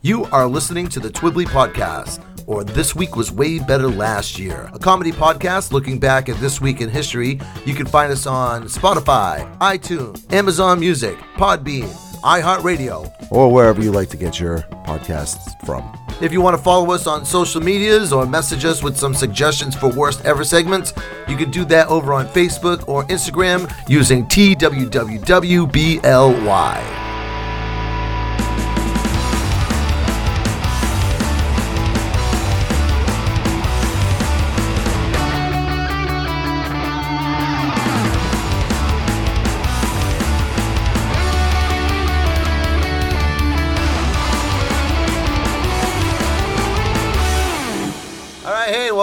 [0.00, 4.70] You are listening to the Twibbly Podcast, or This Week Was Way Better Last Year,
[4.72, 7.40] a comedy podcast looking back at this week in history.
[7.66, 11.88] You can find us on Spotify, iTunes, Amazon Music, Podbean,
[12.20, 15.82] iHeartRadio, or wherever you like to get your podcasts from.
[16.20, 19.74] If you want to follow us on social medias or message us with some suggestions
[19.74, 20.92] for worst ever segments,
[21.28, 25.08] you can do that over on Facebook or Instagram using TWWWBLY.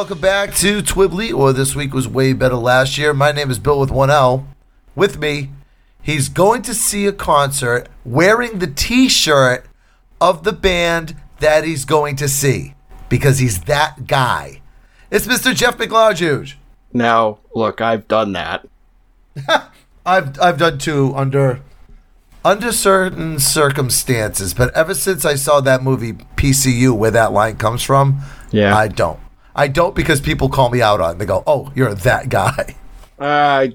[0.05, 3.11] Welcome back to Twibbly, or this week was way better last year.
[3.11, 4.47] My name is Bill with one L.
[4.93, 5.49] With me,
[5.99, 9.65] he's going to see a concert wearing the T-shirt
[10.21, 12.75] of the band that he's going to see
[13.09, 14.61] because he's that guy.
[15.09, 15.55] It's Mr.
[15.55, 16.53] Jeff McLarge.
[16.93, 18.67] Now, look, I've done that.
[20.05, 21.61] I've I've done two under
[22.43, 27.81] under certain circumstances, but ever since I saw that movie PCU, where that line comes
[27.81, 28.77] from, Yeah.
[28.77, 29.24] I don't.
[29.55, 31.15] I don't because people call me out on.
[31.15, 31.19] it.
[31.19, 32.75] They go, "Oh, you're that guy."
[33.17, 33.67] Uh,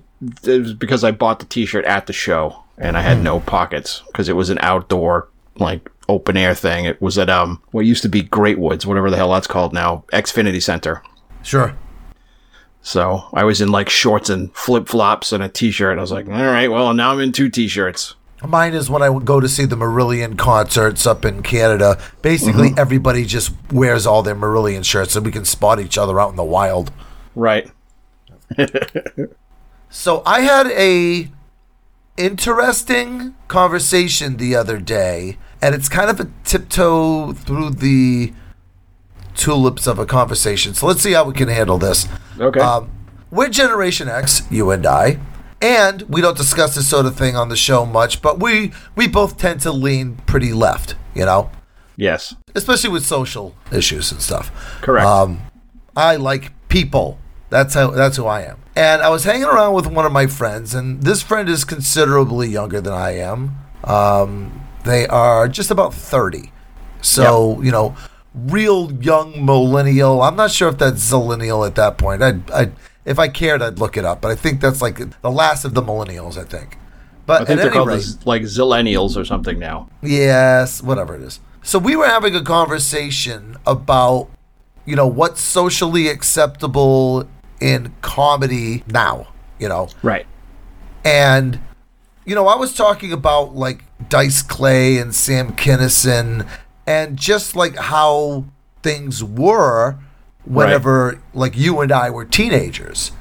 [0.45, 4.03] it was because I bought the T-shirt at the show and I had no pockets
[4.09, 6.85] because it was an outdoor, like open air thing.
[6.85, 9.73] It was at um what used to be Great Woods, whatever the hell that's called
[9.73, 11.03] now, Xfinity Center.
[11.43, 11.75] Sure.
[12.83, 15.97] So I was in like shorts and flip flops and a T-shirt.
[15.99, 18.15] I was like, all right, well now I'm in two T-shirts.
[18.47, 22.01] Mine is when I go to see the Marillion concerts up in Canada.
[22.23, 26.31] Basically, everybody just wears all their Marillion shirts, so we can spot each other out
[26.31, 26.91] in the wild.
[27.35, 27.71] Right.
[29.93, 31.29] So I had a
[32.17, 38.33] interesting conversation the other day, and it's kind of a tiptoe through the
[39.35, 40.75] tulips of a conversation.
[40.75, 42.07] So let's see how we can handle this.
[42.39, 42.61] Okay.
[42.61, 42.89] Um,
[43.33, 45.19] we're Generation X, you and I,
[45.61, 49.07] and we don't discuss this sort of thing on the show much, but we we
[49.07, 51.51] both tend to lean pretty left, you know,
[51.97, 52.35] yes.
[52.55, 54.51] especially with social issues and stuff.
[54.81, 55.07] Correct.
[55.07, 55.43] Um,
[55.97, 57.19] I like people.
[57.51, 57.91] That's how.
[57.91, 58.59] That's who I am.
[58.77, 62.49] And I was hanging around with one of my friends, and this friend is considerably
[62.49, 63.59] younger than I am.
[63.85, 66.53] Um, they are just about thirty,
[67.03, 67.97] so you know,
[68.35, 70.23] real young millennial.
[70.23, 72.23] I'm not sure if that's zillennial at that point.
[72.23, 72.71] I, I,
[73.05, 75.75] if I cared, I'd look it up, but I think that's like the last of
[75.75, 76.37] the millennials.
[76.37, 76.79] I think.
[77.27, 79.89] But I think they're called rate, this, like zillennials or something now.
[80.03, 81.41] Yes, whatever it is.
[81.63, 84.29] So we were having a conversation about,
[84.85, 87.29] you know, what's socially acceptable
[87.61, 89.29] in comedy now,
[89.59, 89.91] you know.
[90.03, 90.27] Right.
[91.05, 91.61] And,
[92.25, 96.49] you know, I was talking about like Dice Clay and Sam Kinison
[96.87, 98.47] and just like how
[98.83, 99.99] things were
[100.45, 103.13] whenever like you and I were teenagers.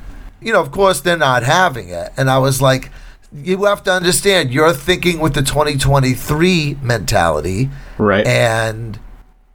[0.42, 2.12] You know, of course they're not having it.
[2.16, 2.92] And I was like,
[3.34, 8.26] you have to understand you're thinking with the 2023 mentality Right.
[8.26, 8.98] and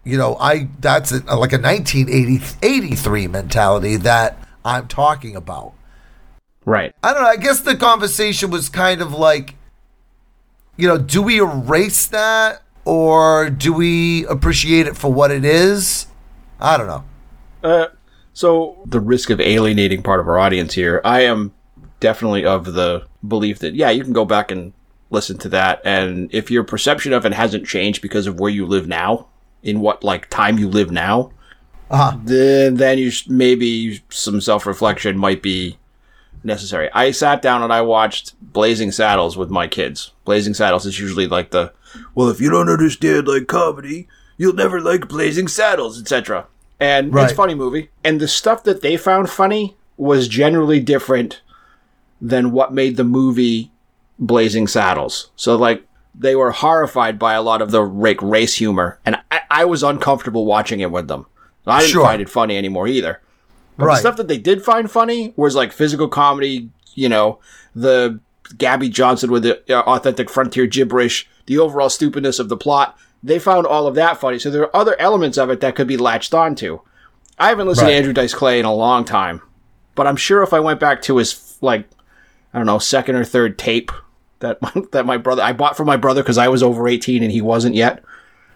[0.04, 5.72] you know i that's a, like a 1983 mentality that i'm talking about
[6.64, 6.94] right.
[7.02, 9.56] i don't know i guess the conversation was kind of like
[10.76, 16.06] you know do we erase that or do we appreciate it for what it is
[16.60, 17.04] i don't know
[17.64, 17.88] Uh,
[18.32, 21.52] so the risk of alienating part of our audience here, I am
[21.98, 24.72] definitely of the belief that yeah, you can go back and
[25.10, 28.66] listen to that, and if your perception of it hasn't changed because of where you
[28.66, 29.28] live now,
[29.64, 31.32] in what like time you live now,
[31.90, 32.18] uh-huh.
[32.22, 35.78] then then you sh- maybe some self reflection might be
[36.44, 36.90] necessary.
[36.92, 40.12] I sat down and I watched Blazing Saddles with my kids.
[40.24, 41.72] Blazing Saddles is usually like the
[42.14, 46.46] well, if you don't understand like comedy, you'll never like Blazing Saddles, etc.
[46.80, 47.24] And Right.
[47.24, 51.40] it's a funny movie, and the stuff that they found funny was generally different
[52.20, 53.70] than what made the movie
[54.18, 55.30] Blazing Saddles.
[55.36, 55.84] So like
[56.14, 59.82] they were horrified by a lot of the like race humor, and I, I was
[59.82, 61.26] uncomfortable watching it with them.
[61.66, 62.04] I didn't Sure.
[62.04, 63.20] find it funny anymore either.
[63.76, 63.94] But Right.
[63.94, 67.38] the stuff that they did find funny was like physical comedy, you know,
[67.74, 68.20] the
[68.58, 72.96] Gabby Johnson with the uh, authentic frontier gibberish, the overall stupidness of the plot.
[73.24, 74.38] They found all of that funny.
[74.38, 76.80] So there are other elements of it that could be latched onto.
[77.38, 77.92] I haven't listened Right.
[77.92, 79.40] to Andrew Dice Clay in a long time,
[79.94, 81.88] but I'm sure if I went back to his like
[82.52, 83.90] I don't know second or third tape
[84.40, 84.58] that
[84.92, 87.40] that my brother I bought for my brother because I was over 18 and he
[87.40, 88.04] wasn't yet.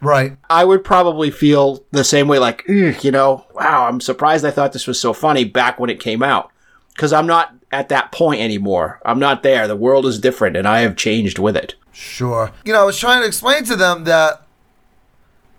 [0.01, 4.51] right I would probably feel the same way, like, you know, wow, I'm surprised I
[4.53, 6.53] thought this was so funny back when it came out.
[6.95, 9.01] Because I'm not at that point anymore.
[9.05, 9.67] I'm not there.
[9.69, 11.75] The world is different and I have changed with it.
[11.93, 12.51] Sure.
[12.65, 14.43] You know, I was trying to explain to them that,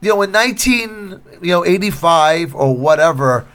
[0.02, 3.46] you know, in 19, you know, 85 or whatever,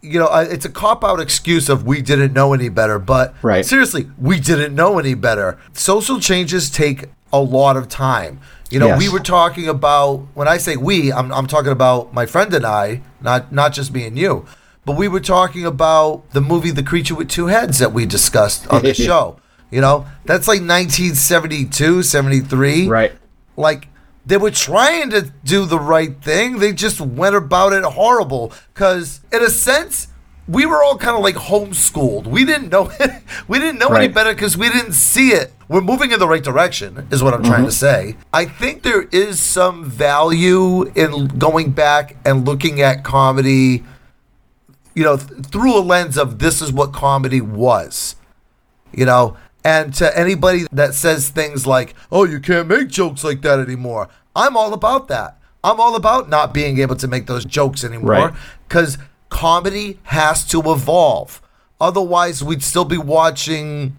[0.00, 2.98] you know, it's a cop out excuse of we didn't know any better.
[2.98, 3.64] But Right.
[3.66, 5.58] seriously, we didn't know any better.
[5.72, 8.40] Social changes take a lot of time.
[8.70, 8.98] You know, Yes.
[9.00, 12.64] we were talking about when I say we, I'm, I'm talking about my friend and
[12.64, 14.46] I, not not just me and you.
[14.84, 18.66] But we were talking about the movie The Creature with Two Heads that we discussed
[18.68, 19.36] on the show.
[19.70, 23.12] You know, that's like 1972, 73 Right.
[23.56, 23.88] like
[24.28, 26.58] they were trying to do the right thing.
[26.58, 28.52] They just went about it horrible.
[28.72, 30.08] Because in a sense
[30.46, 32.26] we were all kind of like homeschooled.
[32.26, 32.90] We didn't know
[33.48, 35.52] we didn't know any better because we didn't see it.
[35.68, 38.12] We're moving in the right direction is what i'm trying to mm-hmm.
[38.12, 38.16] say.
[38.32, 43.84] I think there is some value in going back and looking at comedy
[44.94, 48.16] you know th- through a lens of this is what comedy was.
[48.92, 53.42] You know and to anybody that says things like oh you can't make jokes like
[53.42, 54.08] that anymore.
[54.36, 55.36] I'm all about that.
[55.64, 58.34] I'm all about not being able to make those jokes anymore Right.
[58.68, 58.96] because
[59.28, 61.42] comedy has to evolve.
[61.80, 63.96] Otherwise we'd still be watching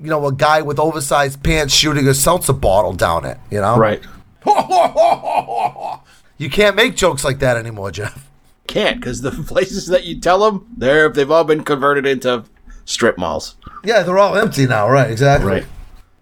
[0.00, 3.76] you know a guy with oversized pants shooting a seltzer bottle down it you know?
[3.76, 4.02] Right.
[6.38, 8.28] you can't make jokes like that anymore jeff.
[8.66, 12.44] Can't because the places that you tell them, they're they've all been converted into
[12.84, 13.56] strip malls.
[13.84, 15.66] yeah they're all empty now right exactly Right.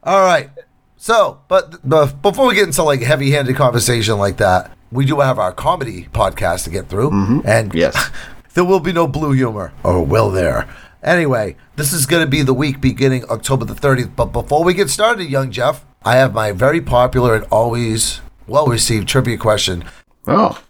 [0.05, 0.50] All right.
[0.97, 5.38] So, but, but before we get into like heavy-handed conversation like that, we do have
[5.38, 7.41] our comedy podcast to get through, mm-hmm.
[7.44, 8.11] and Yes.
[8.55, 10.69] there will be no blue humor, or will there?
[11.03, 14.14] Anyway, this is going to be the week beginning October the 30th.
[14.14, 19.09] But before we get started, young Jeff, I have my very popular and always well-received
[19.09, 19.85] trivia question.
[20.26, 20.61] Oh.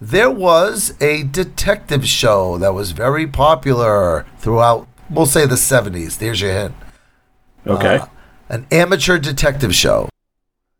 [0.00, 6.18] There was a detective show that was very popular throughout, we'll say the 70s.
[6.18, 6.74] There's your hint.
[7.66, 7.98] Okay.
[7.98, 8.06] Uh,
[8.48, 10.08] an amateur detective show.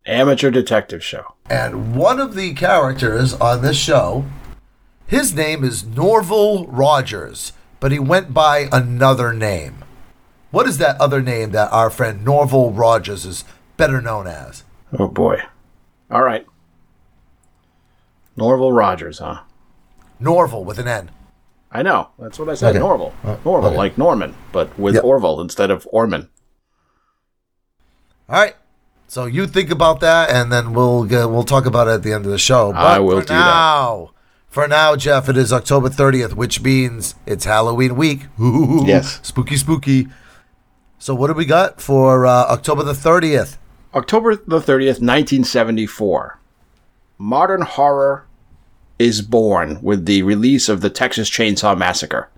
[0.07, 1.35] Amateur detective show.
[1.49, 4.25] And one of the characters on this show,
[5.07, 9.85] his name is Norville Rogers, but he went by another name.
[10.51, 13.45] What is that other name that our friend Norville Rogers is
[13.77, 14.63] better known as?
[14.99, 15.41] Oh boy.
[16.11, 16.47] All right.
[18.37, 19.41] Norville Rogers, huh?
[20.21, 21.11] Norville with an N.
[21.75, 22.11] I know.
[22.19, 22.71] That's what I said.
[22.71, 22.79] Okay.
[22.79, 23.13] Norville.
[23.25, 23.77] Uh, Norville, okay.
[23.77, 25.05] like Norman, but with Yep.
[25.05, 26.29] Orville instead of Orman.
[28.29, 28.55] All right.
[29.09, 32.13] So you think about that, and then we'll get, we'll talk about it at the
[32.13, 32.73] end of the show.
[32.73, 33.39] But I will for do that.
[33.41, 34.11] now,
[34.49, 38.27] For now, Jeff, it is October 30th, which means it's Halloween week.
[38.41, 39.21] Ooh, Yes.
[39.23, 40.09] Spooky, spooky.
[40.99, 43.59] So what do we got for uh, October the 30th?
[43.95, 46.39] October the 30th, 1974.
[47.19, 48.27] Modern horror
[48.99, 52.29] is born with the release of the Texas Chainsaw Massacre.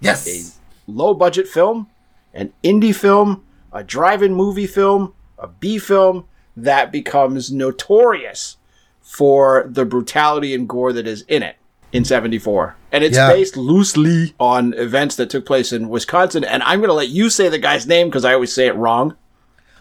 [0.00, 0.26] Yes.
[0.28, 1.88] A low budget film,
[2.32, 6.24] an indie film, a drive in movie film, a B film
[6.56, 8.56] that becomes notorious
[9.02, 11.56] for the brutality and gore that is in it
[11.92, 12.76] in 74.
[12.92, 13.28] And it's Yeah.
[13.32, 16.44] based loosely on events that took place in Wisconsin.
[16.44, 18.76] And I'm going to let you say the guy's name because I always say it
[18.76, 19.14] wrong.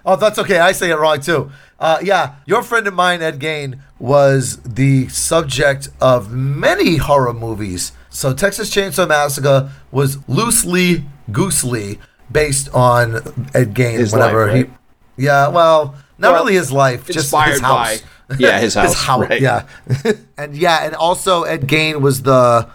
[0.05, 0.59] Oh, that's okay.
[0.59, 1.51] I say it wrong too.
[1.79, 7.91] Uh, yeah, your friend of mine, Ed Gain, was the subject of many horror movies.
[8.09, 11.99] So Texas Chainsaw Massacre was loosely, goosely
[12.31, 13.21] based on
[13.53, 13.99] Ed Gain.
[13.99, 14.69] His whenever life, right?
[15.17, 18.01] he, yeah, well, not Well, really his life, just his house.
[18.01, 18.07] by-
[18.39, 19.41] yeah, his house, His right.
[19.41, 19.67] Yeah,
[20.37, 22.67] and yeah, and also Ed Gain was the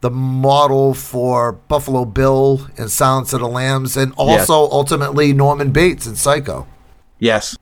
[0.00, 6.06] the model for Buffalo Bill in Silence of the Lambs, and also ultimately Norman Bates
[6.06, 6.66] in Psycho
[7.18, 7.56] Yes.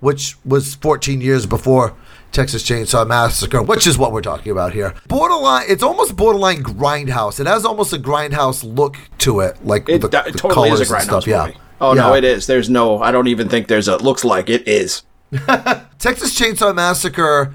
[0.00, 1.94] which was 14 years before
[2.30, 4.94] Texas Chainsaw Massacre, which is what we're talking about here.
[5.08, 7.40] Borderline, it's almost borderline grindhouse.
[7.40, 10.70] It has almost a grindhouse look to it, like It, the, do- the it totally
[10.70, 11.26] is a colors and grindhouse stuff.
[11.26, 11.46] Yeah.
[11.46, 11.58] movie.
[11.80, 12.46] Oh no, it is.
[12.46, 13.00] There's no.
[13.00, 13.96] I don't even think there's a.
[13.98, 15.02] Looks like it is.
[15.98, 17.54] Texas Chainsaw Massacre.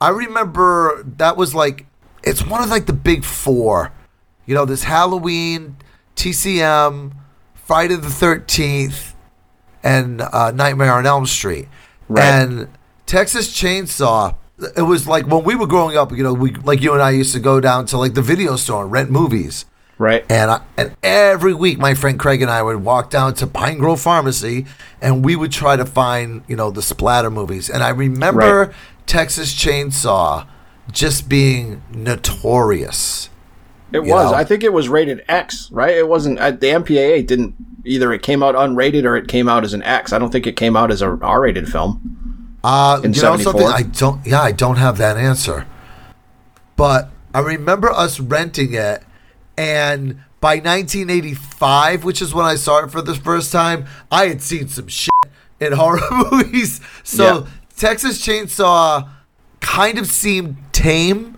[0.00, 1.86] I remember that was like
[2.22, 3.90] it's one of like the big four.
[4.44, 5.76] You know, this Halloween,
[6.14, 7.12] TCM,
[7.54, 9.14] Friday the Thirteenth,
[9.82, 11.68] and uh, Nightmare on Elm Street.
[12.08, 12.24] Right.
[12.24, 12.68] And
[13.06, 14.34] Texas Chainsaw.
[14.76, 16.10] It was like when we were growing up.
[16.12, 18.56] You know, we like you and I used to go down to like the video
[18.56, 19.64] store and rent movies.
[19.98, 20.24] Right.
[20.30, 23.78] And I, and every week, my friend Craig and I would walk down to Pine
[23.78, 24.66] Grove Pharmacy,
[25.00, 27.68] and we would try to find you know the splatter movies.
[27.68, 28.74] And I remember Right.
[29.06, 30.46] Texas Chainsaw
[30.90, 33.28] just being notorious.
[33.92, 34.30] It was.
[34.30, 34.36] know.
[34.36, 35.70] I think it was rated X.
[35.72, 35.96] Right.
[35.96, 36.38] It wasn't.
[36.38, 37.54] Uh, the MPAA didn't
[37.84, 38.12] either.
[38.12, 40.12] It came out unrated or it came out as an X.
[40.12, 42.58] I don't think it came out as a R-rated film.
[42.62, 43.66] Uh, In you know something?
[43.66, 44.26] I don't.
[44.26, 45.66] Yeah, I don't have that answer.
[46.76, 49.02] But I remember us renting it,
[49.56, 54.42] and by 1985, which is when I saw it for the first time, I had
[54.42, 55.10] seen some shit
[55.60, 56.80] in horror movies.
[57.04, 57.46] So Yeah.
[57.76, 59.08] Texas Chainsaw
[59.60, 61.37] kind of seemed tame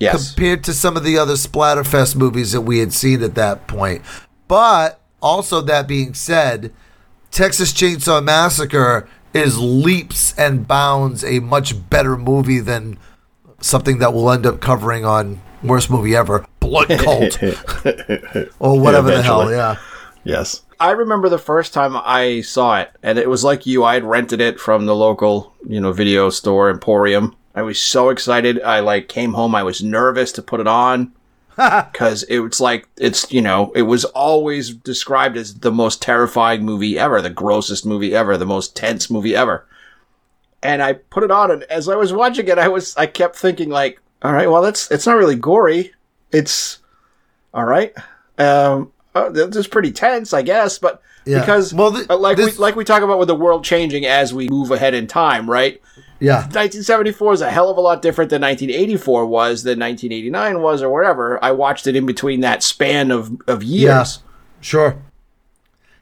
[0.00, 0.32] Yes.
[0.32, 4.02] compared to some of the other Splatterfest movies that we had seen at that point.
[4.48, 6.72] But also, that being said,
[7.30, 12.98] Texas Chainsaw Massacre is leaps and bounds a much better movie than
[13.60, 17.42] something that we'll end up covering on Worst Movie Ever, Blood Cult,
[18.58, 19.50] or whatever the hell.
[19.50, 19.76] Yeah.
[20.24, 20.62] Yes.
[20.78, 23.84] I remember the first time I saw it, and it was like you.
[23.84, 27.36] I had rented it from the local, you know, video store Emporium.
[27.54, 28.60] I was so excited.
[28.62, 29.54] I like came home.
[29.54, 31.12] I was nervous to put it on
[31.56, 36.64] because it was like it's you know it was always described as the most terrifying
[36.64, 39.66] movie ever, the grossest movie ever, the most tense movie ever.
[40.62, 43.34] And I put it on, and as I was watching it, I was I kept
[43.36, 45.92] thinking like, all right, well, it's it's not really gory.
[46.32, 46.78] It's
[47.52, 47.92] all right.
[48.38, 51.40] Um, uh, this is pretty tense, I guess, but Yeah.
[51.40, 54.06] because Well, th- uh, like this- we like we talk about with the world changing
[54.06, 55.80] as we move ahead in time, right?
[56.20, 56.40] Yeah.
[56.42, 60.90] 1974 is a hell of a lot different than 1984 was, than 1989 was, or
[60.90, 61.42] whatever.
[61.42, 64.20] I watched it in between that span of of years.
[64.60, 64.96] Sure.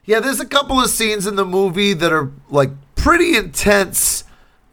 [0.05, 4.23] Yeah, there's a couple of scenes in the movie that are like pretty intense,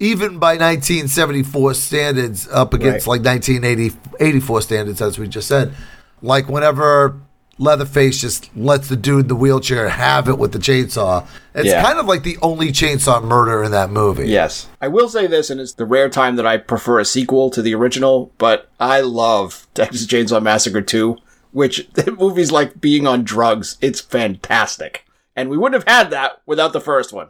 [0.00, 3.19] even by 1974 standards, up against Right.
[3.21, 5.75] like 1984 standards, as we just said.
[6.23, 7.21] Like whenever
[7.59, 11.27] Leatherface just lets the dude in the wheelchair have it with the chainsaw.
[11.55, 11.83] It's Yeah.
[11.83, 14.29] kind of like the only chainsaw murder in that movie.
[14.29, 14.67] Yes.
[14.81, 17.63] I will say this, and it's the rare time that I prefer a sequel to
[17.63, 21.17] the original, but I love Texas Chainsaw Massacre 2,
[21.53, 23.79] which the movie's like being on drugs.
[23.81, 25.05] It's fantastic.
[25.35, 27.29] And we wouldn't have had that without the first one.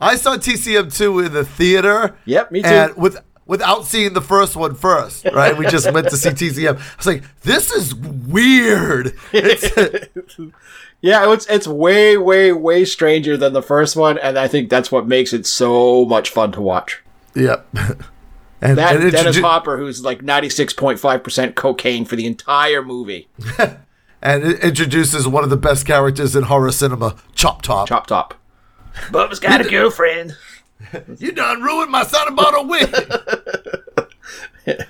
[0.00, 2.16] I saw TCM2 in the theater.
[2.24, 2.68] Yep, me too.
[2.68, 5.56] And with without seeing the first one first, right?
[5.58, 6.76] We just went to see TCM.
[6.78, 9.14] I was like, this is weird.
[9.32, 10.06] It's,
[11.00, 14.90] Yeah, it's it's way, way, way stranger than the first one, and I think that's
[14.90, 17.00] what makes it so much fun to watch.
[17.36, 17.68] yep.
[18.60, 22.16] And, That and Dennis introdu- Hopper, who's like ninety six point five percent cocaine for
[22.16, 23.28] the entire movie.
[24.20, 27.86] and it introduces one of the best characters in horror cinema, Chop Top.
[27.86, 28.34] Chop top.
[29.12, 30.36] Bubba's got a girlfriend.
[31.18, 32.94] You done ruined my son about a wig.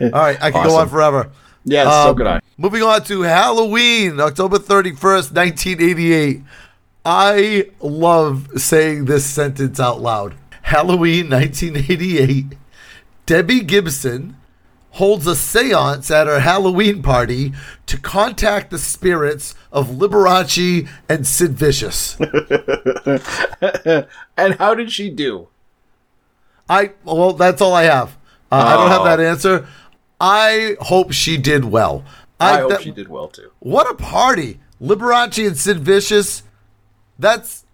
[0.02, 1.30] All right, I can go on forever.
[1.64, 2.40] Yes, so Um, could I.
[2.56, 6.42] Moving on to Halloween, October 31st, 1988.
[7.04, 10.34] I love saying this sentence out loud.
[10.62, 12.54] Halloween 1988.
[13.26, 14.36] Debbie Gibson
[14.92, 17.52] holds a seance at her Halloween party
[17.86, 22.16] to contact the spirits of Liberace and Sid Vicious.
[24.36, 25.48] And how did she do?
[26.68, 28.16] I well, that's all I have.
[28.50, 29.04] Uh, I don't have Oh.
[29.04, 29.66] that answer.
[30.20, 32.04] I hope she did well.
[32.40, 33.50] I, hope that- she did well too.
[33.60, 34.60] What a party!
[34.80, 36.42] Liberace and Sid Vicious.
[37.18, 37.64] That's.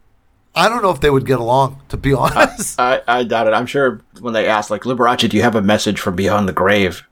[0.57, 2.79] I don't know if they would get along, to be honest.
[2.79, 3.55] I, I doubt it.
[3.55, 6.53] I'm sure when they asked, like, Liberace, do you have a message from beyond the
[6.53, 7.03] grave?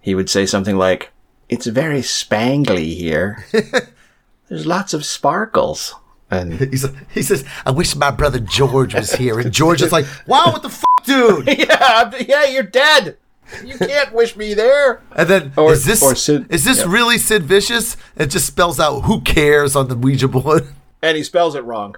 [0.00, 1.12] He would say something like,
[1.50, 3.44] It's very spangly here.
[4.48, 5.94] There's lots of sparkles.
[6.30, 10.06] And He's, he says, "I wish my brother George was here." And George is like,
[10.26, 13.16] "Wow, what the fuck, dude?" yeah, yeah, you're dead.
[13.64, 15.00] You can't wish me there.
[15.14, 16.86] And then Or- is this or Sid- is this yeah.
[16.88, 17.96] really Sid Vicious?
[18.16, 20.66] It just spells out "Who cares" on the Ouija board.
[21.02, 21.94] And he spells it wrong.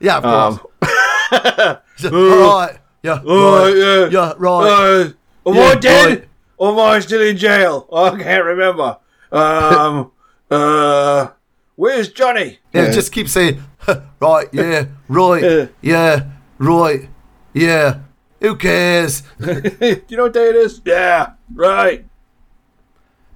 [0.00, 1.78] yeah, of Um, course.
[2.00, 4.08] He right, yeah, Oh, right, yeah.
[4.10, 5.12] yeah, right.
[5.44, 6.08] Uh, am Yeah, I dead?
[6.08, 6.28] right.
[6.56, 7.86] Or am I still in jail?
[7.92, 8.96] I can't remember.
[9.30, 10.10] Um,
[10.50, 11.28] uh,
[11.76, 12.58] where's Johnny?
[12.72, 13.62] Yeah, just keep saying,
[14.20, 16.26] right, yeah, right, yeah,
[16.58, 17.08] right,
[17.54, 18.00] yeah.
[18.40, 19.22] Who cares?
[19.40, 20.80] Do you know what day it is?
[20.84, 22.04] Yeah, right.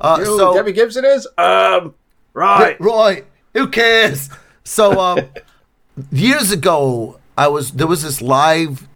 [0.00, 1.26] Uh, You know so Debbie Gibson is?
[1.38, 1.94] Um,
[2.34, 2.76] right.
[2.80, 3.26] right.
[3.54, 4.30] Who cares?
[4.64, 5.20] So um,
[6.12, 8.86] years ago, I was there was this live,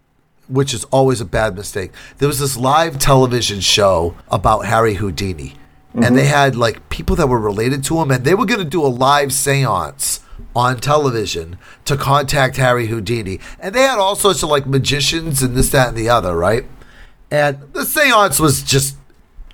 [0.49, 1.93] which is always a bad mistake.
[2.19, 5.55] There was this live television show about Harry Houdini,
[5.95, 8.65] and they had like people that were related to him, and they were going to
[8.65, 10.21] do a live séance
[10.55, 15.57] on television to contact Harry Houdini, and they had all sorts of like magicians and
[15.57, 16.65] this, that, and the other, right?
[17.31, 18.97] And the séance was just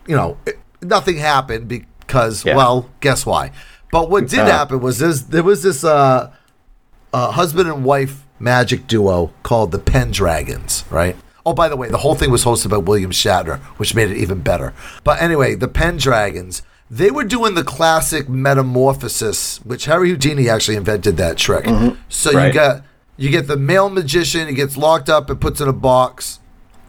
[0.07, 2.57] you know, it- nothing happened because, Yeah.
[2.57, 3.53] well, guess why?
[3.93, 4.47] But what did Uh.
[4.47, 6.31] happen was this, there was this uh,
[7.12, 11.17] uh, husband and wife magic duo called the Pendragons, right?
[11.47, 14.17] Oh, by the way, the whole thing was hosted by William Shatner, which made it
[14.17, 14.73] even better.
[15.05, 16.62] But anyway, the Pendragons,
[16.93, 21.65] they were doing the classic metamorphosis, which Harry Houdini actually invented that trick.
[22.11, 22.53] So you Right.
[22.53, 22.83] got
[23.17, 26.39] you get the male magician, he gets locked up and puts in a box,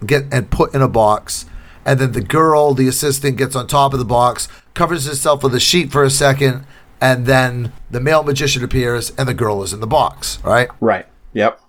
[0.06, 1.46] get and put in a box,
[1.86, 5.56] and then the girl, the assistant, gets on top of the box, covers herself with
[5.56, 6.66] a sheet for a second,
[7.00, 10.68] and then the male magician appears and the girl is in the box, right?
[10.82, 11.06] Right.
[11.34, 11.60] Yep.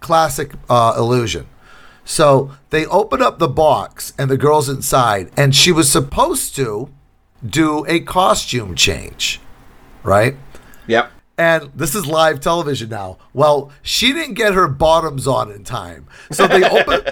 [0.00, 1.46] Classic uh, illusion.
[2.04, 6.90] So they open up the box and the girl's inside, and she was supposed to
[7.48, 9.40] do a costume change,
[10.02, 10.36] right?
[10.86, 11.10] Yep.
[11.38, 13.18] And this is live television now.
[13.34, 17.02] Well, she didn't get her bottoms on in time, so they open.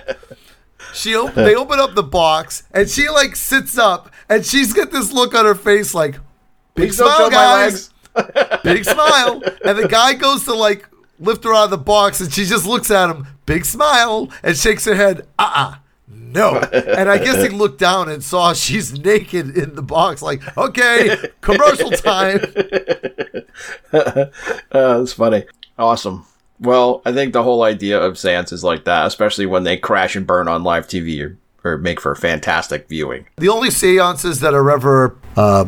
[0.94, 4.90] she op- they open up the box, and she like sits up, and she's got
[4.90, 6.14] this look on her face, like
[6.74, 7.90] big Please smile, guys,
[8.64, 9.42] big smile.
[9.64, 10.88] And the guy goes to like
[11.18, 14.56] lift her out of the box, and she just looks at him, big smile, and
[14.56, 15.26] shakes her head.
[15.38, 15.74] Uh uh
[16.34, 16.56] no.
[16.72, 21.16] And I guess he looked down and saw she's naked in the box, like, okay,
[21.40, 22.40] commercial time.
[23.92, 25.44] Uh, that's funny.
[25.78, 26.26] Awesome.
[26.60, 30.16] Well, I think the whole idea of seances is like that, especially when they crash
[30.16, 33.26] and burn on live TV, or, or make for fantastic viewing.
[33.36, 35.66] The only seances that are ever uh,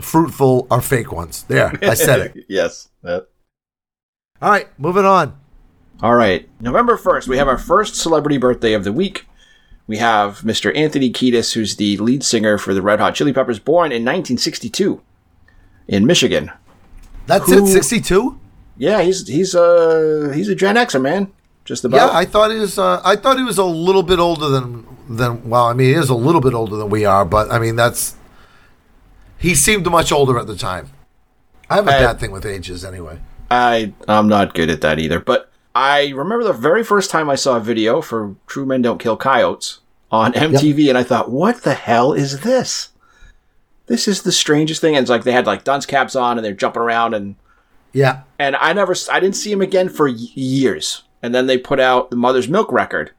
[0.00, 1.42] fruitful are fake ones.
[1.48, 2.44] There, I said it.
[2.48, 2.88] yes.
[3.02, 3.26] That-
[4.40, 5.36] All right, moving on.
[6.02, 6.48] All right.
[6.60, 9.26] November 1st, we have our first celebrity birthday of the week.
[9.86, 10.74] We have Mr.
[10.76, 15.00] Anthony Kiedis, who's the lead singer for the Red Hot Chili Peppers, born in 1962
[15.86, 16.50] in Michigan.
[17.26, 18.38] That's Who- it, 62?
[18.78, 21.32] Yeah, he's he's uh he's a Gen Xer man.
[21.64, 21.96] Just about.
[21.96, 22.78] Yeah, I thought he was.
[22.78, 25.48] Uh, I thought he was a little bit older than than.
[25.48, 27.74] Well, I mean, he is a little bit older than we are, but I mean,
[27.76, 28.14] that's.
[29.38, 30.90] He seemed much older at the time.
[31.70, 33.18] I have a I- bad thing with ages, anyway.
[33.50, 35.18] I I'm not good at that either.
[35.20, 38.96] But I remember the very first time I saw a video for True Men Don't
[38.98, 39.80] Kill Coyotes
[40.10, 42.88] on MTV, and I thought, what the hell is this?
[43.84, 44.96] This is the strangest thing.
[44.96, 47.36] And it's like they had like dunce caps on, and they're jumping around, and
[47.92, 51.02] Yeah, and I never I didn't see him again for years.
[51.22, 53.10] And then they put out the Mother's Milk record,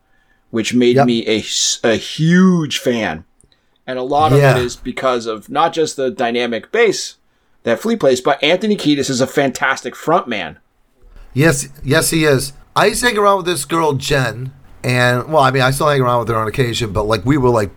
[0.49, 1.05] which made Yep.
[1.05, 3.23] me a huge fan.
[3.85, 4.51] And a lot Yeah.
[4.51, 7.17] of it is because of not just the dynamic bass
[7.63, 10.55] that Flea plays, but Anthony Kiedis is a fantastic frontman.
[11.37, 12.53] Yes, yes, he is.
[12.75, 14.51] I used to hang around with this girl Jen,
[14.83, 17.37] and well, I mean, I still hang around with her on occasion, but like we
[17.37, 17.71] were like,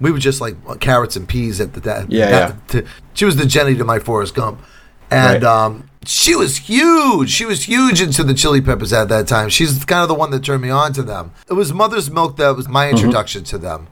[0.00, 2.10] we were just like carrots and peas at the that.
[2.10, 2.84] Yeah, that- to-
[3.14, 4.60] she was the Jenny to my Forrest Gump,
[5.10, 5.44] and Right.
[5.44, 7.30] um, she was huge.
[7.30, 9.48] She was huge into the Chili Peppers at that time.
[9.48, 11.32] She's kind of the one that turned me on to them.
[11.48, 12.72] It was Mother's Milk that was Mm-hmm.
[12.74, 13.88] my introduction to them,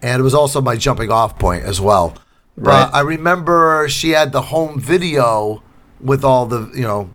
[0.00, 2.14] and it was also my jumping off point as well.
[2.56, 2.90] But Right.
[2.94, 5.62] I remember she had the home video
[6.00, 7.10] with all the you know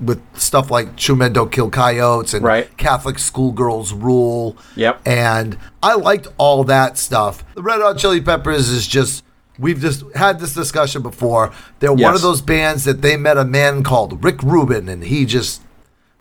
[0.00, 2.76] with stuff like True Men Don't Kill Coyotes and Right.
[2.76, 4.56] Catholic Schoolgirls Rule.
[4.76, 5.02] Yep.
[5.06, 7.44] And I liked all that stuff.
[7.54, 9.24] The Red Hot Chili Peppers is just,
[9.58, 11.52] we've just had this discussion before.
[11.78, 15.24] They're one of those bands that they met a man called Rick Rubin, and he
[15.24, 15.62] just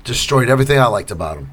[0.04, 1.50] destroyed everything I liked about him.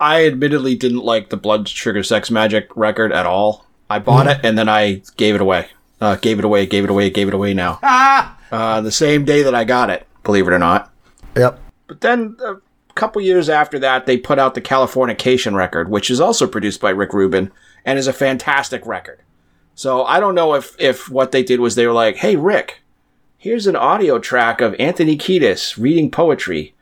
[0.00, 3.66] I admittedly didn't like the Blood Sugar Sex Magik record at all.
[3.90, 5.68] I bought it and then I gave it away.
[6.00, 7.78] Uh, gave it away, gave it away, gave it away now.
[8.52, 10.92] uh, the same day that I got it, believe it or not.
[11.36, 11.60] Yep.
[11.86, 12.56] But then a
[12.94, 16.90] couple years after that, they put out the Californication record, which is also produced by
[16.90, 17.50] Rick Rubin
[17.84, 19.20] and is a fantastic record.
[19.74, 22.82] So I don't know if, if what they did was they were like, hey, Rick,
[23.36, 26.74] here's an audio track of Anthony Kiedis reading poetry.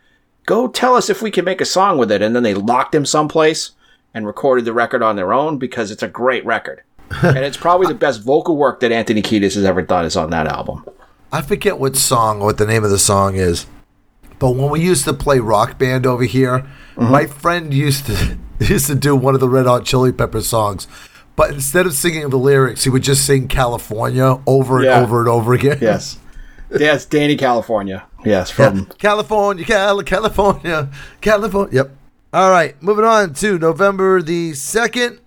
[0.47, 2.23] Go tell us if we can make a song with it.
[2.23, 3.73] And then they locked him someplace
[4.15, 6.83] and recorded the record on their own because it's a great record.
[7.23, 10.31] and it's probably the best vocal work that Anthony Kiedis has ever done is on
[10.31, 10.85] that album.
[11.31, 13.67] I forget what song, what the name of the song is.
[14.39, 18.87] But when we used to play rock band over here, my friend used to used
[18.87, 20.87] to do one of the Red Hot Chili Peppers songs.
[21.37, 25.01] But instead of singing the lyrics, he would just sing California over and Yeah.
[25.03, 25.79] over and over again.
[25.83, 26.19] Yes.
[26.79, 28.05] yes, Dani California.
[28.25, 30.89] Yes, from California, Cali- California,
[31.21, 31.75] California.
[31.75, 31.91] Yep.
[32.33, 35.19] All right, moving on to November the 2nd,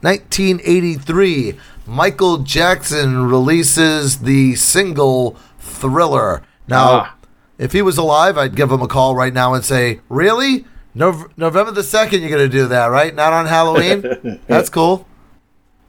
[0.00, 1.58] 1983.
[1.86, 6.42] Michael Jackson releases the single Thriller.
[6.68, 7.14] Now, Ah.
[7.62, 10.64] If he was alive, I'd give him a call right now and say, Really?
[10.94, 13.14] Nov- November the 2nd, you're going to do that, right?
[13.14, 14.40] Not on Halloween?
[14.46, 15.06] That's cool.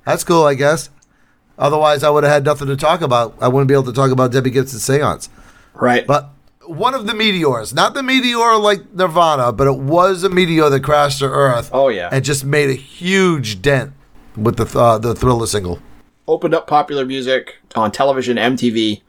[0.05, 0.89] That's cool, I guess.
[1.57, 3.35] Otherwise, I would have had nothing to talk about.
[3.41, 5.29] I wouldn't be able to talk about Debbie Gibson's seance.
[5.73, 6.07] right.
[6.07, 6.29] But
[6.65, 10.81] one of the meteors, not the meteor like Nirvana, but it was a meteor that
[10.83, 11.69] crashed to Earth.
[11.73, 12.07] Oh, yeah.
[12.11, 13.91] and just made a huge dent
[14.37, 15.79] with the uh, the Thriller single.
[16.27, 19.01] opened up popular music on television, MTV.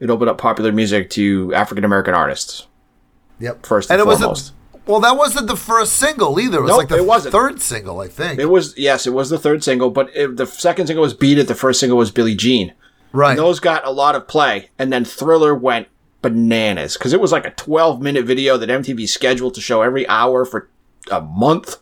[0.00, 2.66] It opened up popular music to African American artists.
[3.40, 4.22] Yep, First and it foremost.
[4.28, 4.52] wasn't.
[4.86, 6.58] Well, that wasn't the first single either.
[6.58, 7.32] It was Nope, like the it wasn't.
[7.32, 8.38] third single, I think.
[8.38, 11.38] It was yes, it was the third single, but it, the second single was "Beat
[11.38, 12.72] It." The first single was "Billie Jean."
[13.12, 13.30] right.
[13.30, 15.88] And those got a lot of play, and then Thriller went
[16.22, 20.06] bananas because it was like a 12 minute video that MTV scheduled to show every
[20.08, 20.68] hour for
[21.10, 21.76] a month.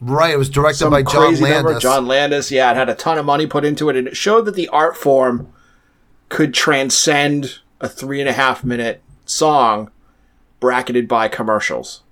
[0.00, 0.32] right.
[0.32, 1.78] It was directed Some by John crazy number.
[1.78, 4.46] John Landis, yeah, it had a ton of money put into it, and it showed
[4.46, 5.52] that the art form
[6.30, 9.90] could transcend a three and a half minute song
[10.58, 12.02] bracketed by commercials.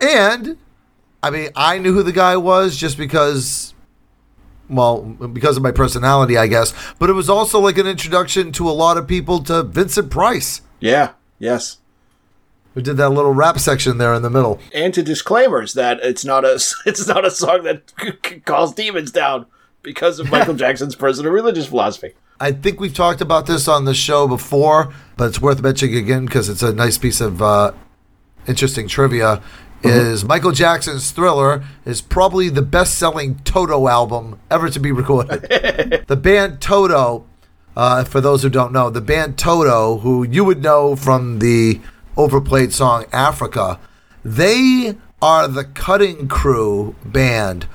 [0.00, 0.56] And
[1.22, 3.74] I mean, I knew who the guy was just because,
[4.68, 6.72] well, because of my personality, I guess.
[6.98, 10.60] But it was also like an introduction to a lot of people to Vincent Price,
[10.80, 11.12] Yeah.
[11.38, 11.78] Yes.
[12.74, 14.60] who did that little rap section there in the middle.
[14.74, 16.54] And to disclaimers that it's not a
[16.86, 19.46] it's not a song that calls demons down
[19.86, 22.14] because of Michael Jackson's personal religious philosophy.
[22.40, 26.26] I think we've talked about this on the show before, but it's worth mentioning again
[26.26, 27.72] because it's a nice piece of uh,
[28.46, 29.42] interesting trivia.
[29.82, 35.42] Is Michael Jackson's Thriller is probably the best-selling Toto album ever to be recorded.
[36.08, 37.24] the band Toto,
[37.76, 41.80] uh, for those who don't know, the band Toto, who you would know from the
[42.16, 43.78] overplayed song Africa,
[44.24, 47.66] they are the cutting crew band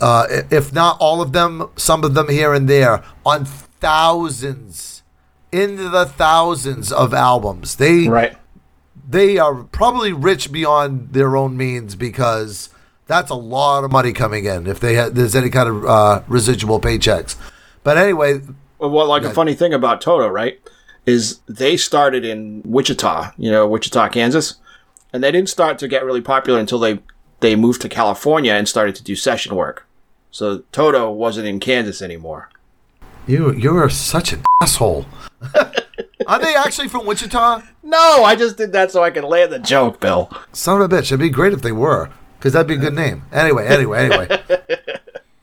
[0.00, 5.02] uh, if not all of them, some of them here and there, on thousands,
[5.52, 7.76] into the thousands of albums.
[7.76, 8.36] They Right.
[9.08, 12.68] they are probably rich beyond their own means because
[13.06, 16.22] that's a lot of money coming in if they ha- there's any kind of uh,
[16.28, 17.36] residual paychecks.
[17.82, 18.42] But anyway,
[18.78, 20.60] Well, like a funny thing about Toto, right,
[21.06, 24.56] is they started in Wichita, you know, Wichita, Kansas,
[25.12, 27.00] and they didn't start to get really popular until they
[27.40, 29.86] they moved to California and started to do session work.
[30.30, 32.50] So Toto wasn't in Kansas anymore.
[33.26, 35.06] you you're such an asshole.
[36.26, 37.62] are they actually from Wichita?
[37.82, 40.30] No, I just did that so I could land the joke, Bill.
[40.52, 41.04] Son of a bitch!
[41.04, 43.22] It'd be great if they were, because that'd be a good name.
[43.32, 44.42] Anyway, anyway, anyway.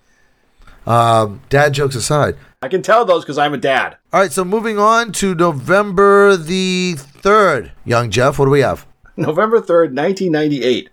[0.88, 2.36] um, dad jokes aside.
[2.62, 3.98] I can tell those because I'm a dad.
[4.12, 7.72] All right, so moving on to November the third.
[7.84, 8.86] Young Jeff, what do we have?
[9.18, 10.90] November 3rd, 1998.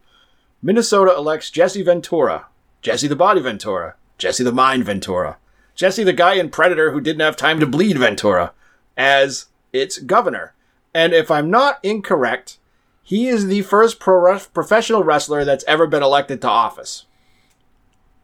[0.63, 2.47] Minnesota elects Jesse Ventura.
[2.83, 3.95] Jesse the Body Ventura.
[4.19, 5.39] Jesse the Mind Ventura.
[5.75, 8.53] Jesse the guy in Predator who didn't have time to bleed Ventura
[8.97, 10.53] as its governor.
[10.93, 12.59] And if I'm not incorrect,
[13.03, 17.07] he is the first pro- professional wrestler that's ever been elected to office.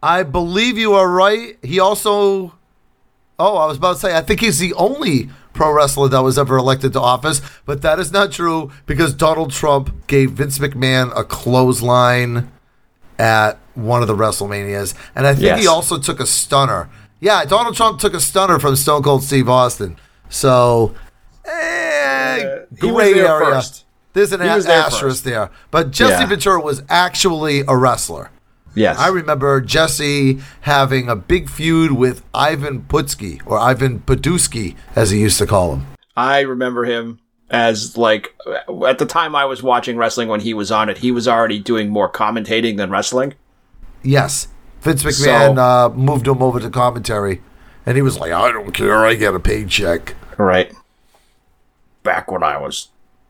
[0.03, 1.57] I believe you are right.
[1.62, 2.55] He also.
[3.40, 6.38] Oh, I was about to say, I think he's the only pro wrestler that was
[6.38, 11.12] ever elected to office, but that is not true because Donald Trump gave Vince McMahon
[11.16, 12.51] a clothesline
[13.18, 14.95] at one of the WrestleManias.
[15.14, 15.61] And I think Yes.
[15.61, 16.88] he also took a stunner.
[17.21, 19.97] Yeah, Donald Trump took a stunner from Stone Cold Steve Austin.
[20.29, 20.95] So,
[21.45, 23.55] eh, he was gray there area.
[23.55, 23.85] first.
[24.12, 25.25] There's an a- there asterisk first.
[25.25, 25.51] there.
[25.71, 26.27] But Jesse Yeah.
[26.27, 28.31] Ventura was actually a wrestler.
[28.75, 28.99] Yes.
[28.99, 35.21] I remember Jesse having a big feud with Ivan Putski, or Ivan Paduski, as he
[35.21, 35.87] used to call him.
[36.17, 37.19] I remember him
[37.51, 38.35] as like
[38.87, 41.59] at the time I was watching wrestling when he was on it, he was already
[41.59, 43.35] doing more commentating than wrestling.
[44.03, 44.49] Yes.
[44.81, 47.43] Vince McMahon So- uh, moved him over to commentary,
[47.85, 50.15] and he was like, I don't care, I get a paycheck.
[50.37, 50.73] Right.
[52.03, 52.89] Back when I was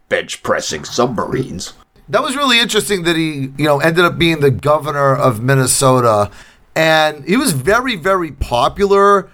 [0.08, 1.72] bench pressing submarines.
[2.08, 6.30] That was really interesting that he, you know, ended up being the governor of Minnesota,
[6.74, 9.30] and he was very, very popular.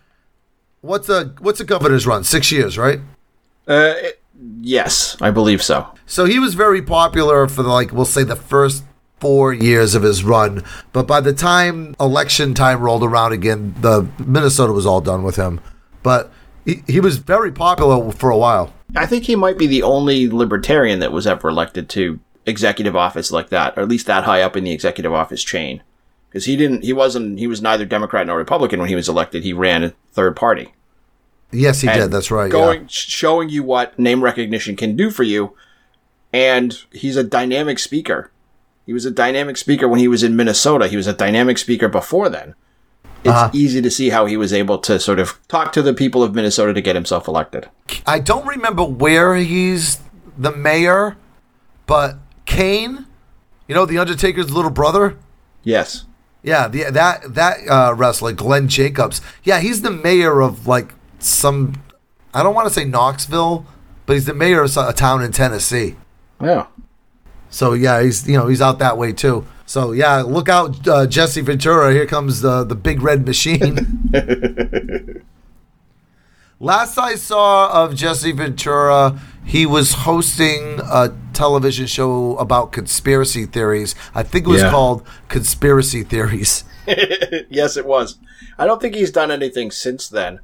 [0.81, 2.25] What's a what's a governor's run?
[2.25, 3.01] Six years, right?
[3.69, 4.21] Uh, it-
[4.61, 5.87] yes, I believe so.
[6.07, 8.83] So he was very popular for the, like we'll say the first
[9.25, 14.07] four years of his run, but by the time election time rolled around again, the
[14.19, 15.61] Minnesota was all done with him.
[16.03, 16.31] But
[16.67, 18.75] he, he was very popular for a while.
[18.95, 23.33] I think he might be the only libertarian that was ever elected to executive office
[23.33, 25.83] like that, or at least that high up in the executive office chain.
[26.29, 29.43] Because he didn't, he wasn't, he was neither Democrat nor Republican when he was elected.
[29.43, 30.75] He ran a third party.
[31.51, 32.11] Yes, he And did.
[32.11, 32.51] That's right.
[32.51, 32.87] Going, yeah.
[32.89, 35.57] showing you what name recognition can do for you.
[36.33, 38.31] And he's a dynamic speaker.
[38.87, 40.89] He was a dynamic speaker when he was in Minnesota.
[40.89, 42.55] He was a dynamic speaker before then.
[43.25, 43.51] It's Uh-huh.
[43.55, 46.35] easy to see how he was able to sort of talk to the people of
[46.35, 47.69] Minnesota to get himself elected.
[48.07, 49.99] I don't remember where he's
[50.37, 51.17] the mayor,
[51.87, 53.07] but Kane,
[53.67, 55.17] you know, the Undertaker's little brother.
[55.63, 56.05] Yes.
[56.43, 59.23] Yeah, the, that that uh, wrestler, Glenn Jacobs.
[59.45, 61.83] Yeah, he's the mayor of like some.
[62.35, 63.65] I don't want to say Knoxville,
[64.05, 65.97] but he's the mayor of a town in Tennessee.
[66.43, 66.67] Yeah.
[67.55, 69.47] So yeah, he's you know he's out that way too.
[69.65, 71.93] So yeah, look out, uh, Jesse Ventura.
[71.93, 74.11] Here comes the the big red machine.
[76.61, 83.95] Last I saw of Jesse Ventura, he was hosting a television show about conspiracy theories.
[84.17, 84.71] I think it was Yeah.
[84.71, 86.65] called Conspiracy Theories.
[87.51, 88.19] yes, it was.
[88.59, 90.39] I don't think he's done anything since then.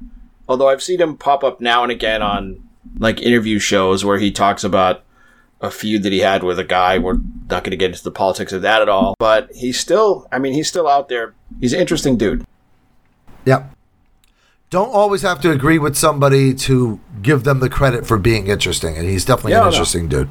[0.47, 2.61] Although I've seen him pop up now and again on
[2.99, 5.03] like interview shows where he talks about
[5.61, 6.97] a feud that he had with a guy.
[6.97, 7.17] We're
[7.49, 9.15] not going to get into the politics of that at all.
[9.19, 11.33] But he's still, I mean, he's still out there.
[11.59, 12.45] He's an interesting dude.
[13.45, 13.71] Yep.
[14.69, 18.97] Don't always have to agree with somebody to give them the credit for being interesting,
[18.97, 20.29] and he's definitely Yeah, an interesting dude.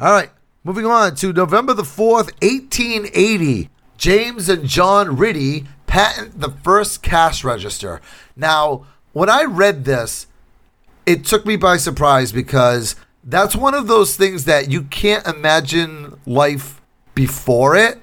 [0.00, 0.30] All right,
[0.66, 3.70] Moving on to November the 4th, 1880.
[3.96, 8.00] James and John Ritty patent the first cash register.
[8.34, 10.26] Now, when I read this,
[11.06, 16.18] it took me by surprise because that's one of those things that you can't imagine
[16.24, 16.80] life
[17.14, 18.00] before it.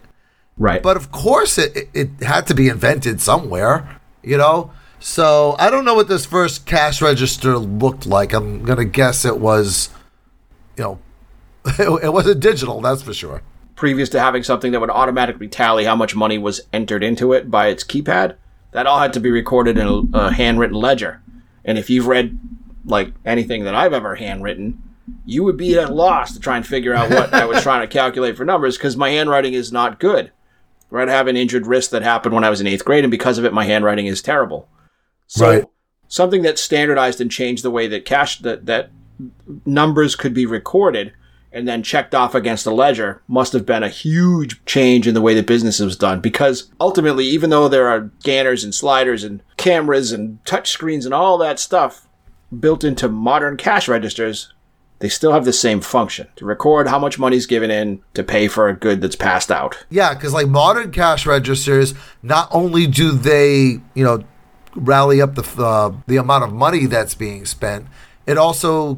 [0.57, 0.83] Right.
[0.83, 4.71] But of course, it, it, it had to be invented somewhere, you know?
[4.99, 8.33] So I don't know what this first cash register looked like.
[8.33, 9.89] I'm going to guess it was,
[10.77, 10.99] you know,
[11.79, 13.41] it, wasn't digital, that's for sure.
[13.75, 17.49] previous to having something that would automatically tally how much money was entered into it
[17.49, 18.35] by its keypad,
[18.71, 21.21] that all had to be recorded in a, a handwritten ledger.
[21.63, 22.37] And if you've read
[22.85, 24.81] like anything that I've ever handwritten,
[25.25, 27.81] you would be at a loss to try and figure out what I was trying
[27.81, 30.31] to calculate for numbers because my handwriting is not good.
[30.89, 33.09] Right, I have an injured wrist that happened when I was in eighth grade, and
[33.09, 34.69] because of it, my handwriting is terrible.
[35.25, 35.65] So Right.
[36.07, 38.91] something that standardized and changed the way that cash that that
[39.65, 41.13] numbers could be recorded
[41.51, 45.21] and then checked off against a ledger must have been a huge change in the
[45.21, 49.41] way that business was done because ultimately even though there are scanners and sliders and
[49.57, 52.07] cameras and touch screens and all that stuff
[52.59, 54.52] built into modern cash registers
[55.03, 58.47] they still have the same function to record how much money's given in to pay
[58.47, 63.11] for a good that's passed out Yeah, because like modern cash registers, not only do
[63.11, 64.23] they, you know,
[64.75, 67.85] rally up the uh, the amount of money that's being spent,
[68.25, 68.97] it also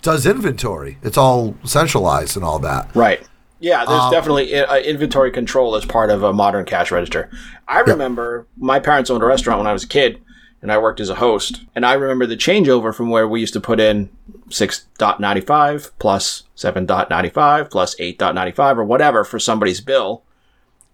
[0.00, 0.96] does inventory.
[1.02, 2.88] It's all centralized and all that.
[2.96, 3.20] Right.
[3.60, 7.30] Yeah, there's definitely uh, inventory control as part of a modern cash register.
[7.68, 10.18] I remember my parents owned a restaurant when I was a kid,
[10.62, 11.64] and I worked as a host.
[11.74, 14.08] And I remember the changeover from where we used to put in
[14.48, 20.22] 6.95 plus 7.95 plus 8.95 or whatever for somebody's bill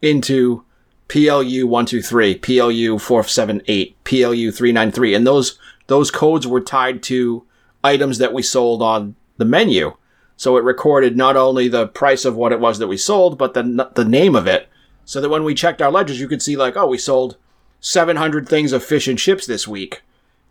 [0.01, 0.65] into
[1.09, 5.15] PLU 123, PLU 478, PLU 393.
[5.15, 7.45] And those, those codes were tied to
[7.85, 9.95] items that we sold on the menu.
[10.37, 13.55] So it recorded not only the price of what it was that we sold, but
[13.55, 14.69] the, the name of it.
[15.05, 17.37] So that when we checked our ledgers, you could see like, oh, we sold
[17.81, 20.03] 700 things of fish and chips this week.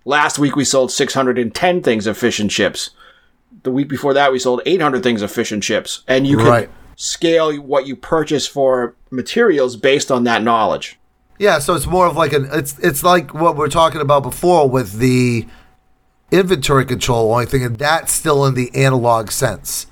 [0.05, 2.91] Last week we sold 610 things of fish and chips.
[3.63, 6.03] The week before that we sold 800 things of fish and chips.
[6.07, 6.69] And you can Right.
[6.95, 10.97] scale what you purchase for materials based on that knowledge.
[11.39, 14.23] Yeah, so it's more of like an it's it's like what we are talking about
[14.23, 15.45] before with the
[16.31, 17.31] inventory control.
[17.31, 19.85] Only thing, and that's still in the analog sense.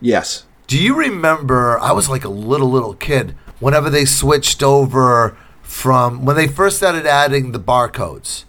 [0.00, 0.44] Yes.
[0.66, 1.78] Do you remember?
[1.80, 5.36] I was like a little little kid whenever they switched over
[5.72, 8.44] from when they first started adding the barcodes.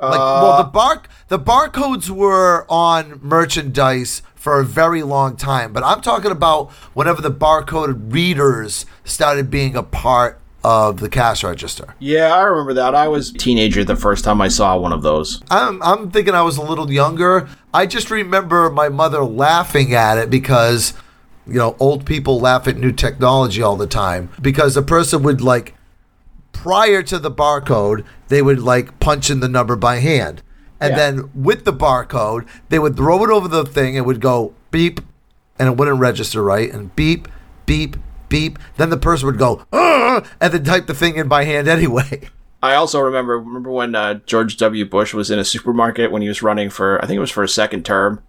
[0.00, 5.72] Like, well, the uh, bar the barcodes were on merchandise for a very long time,
[5.72, 11.42] but I'm talking about whenever the barcode readers started being a part of the cash
[11.42, 11.96] register.
[11.98, 12.94] Yeah, I remember that.
[12.94, 15.42] I was a teenager the first time I saw one of those.
[15.50, 17.48] I'm I'm thinking I was a little younger.
[17.74, 20.94] I just remember my mother laughing at it because
[21.46, 25.40] you know, old people laugh at new technology all the time because the person would
[25.40, 25.74] like
[26.52, 30.42] prior to the barcode, they would like punch in the number by hand.
[30.80, 30.96] And Yeah.
[30.96, 35.00] then with the barcode, they would throw it over the thing and would go beep
[35.58, 37.28] and it wouldn't register right and beep
[37.66, 37.96] beep
[38.28, 38.58] beep.
[38.76, 42.28] Then the person would go "Ugh," and then type the thing in by hand anyway.
[42.62, 44.84] I also remember remember when uh, George W.
[44.84, 47.42] Bush was in a supermarket when he was running for I think it was for
[47.42, 48.22] a second term,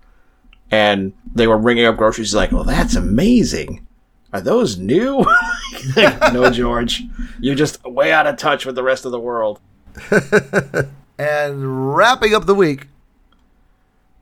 [0.72, 2.30] and they were ringing up groceries.
[2.30, 3.86] He's like, "Well, that's amazing.
[4.32, 5.26] Are those new?"
[5.96, 7.04] no, George,
[7.40, 9.60] you're just way out of touch with the rest of the world.
[11.18, 12.88] And wrapping up the week,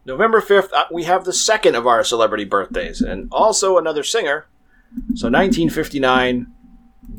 [0.06, 4.46] November 5th, uh, we have the second of our celebrity birthdays, and also another singer.
[5.16, 6.48] So 1959,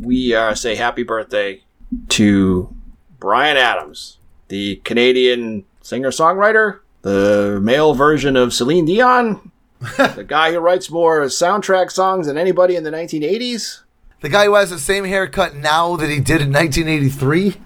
[0.01, 1.63] we uh, say happy birthday
[2.11, 2.75] to
[3.19, 10.59] Bryan Adams, the Canadian singer songwriter, the male version of Celine Dion, the guy who
[10.59, 13.81] writes more soundtrack songs than anybody in the 1980s.
[14.21, 17.51] the guy who has the same haircut now that he did in 1983.
[17.51, 17.61] The guy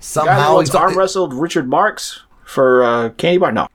[0.00, 3.52] Somehow he's arm wrestled Richard Marx for uh, Candy Bar.
[3.52, 3.68] No,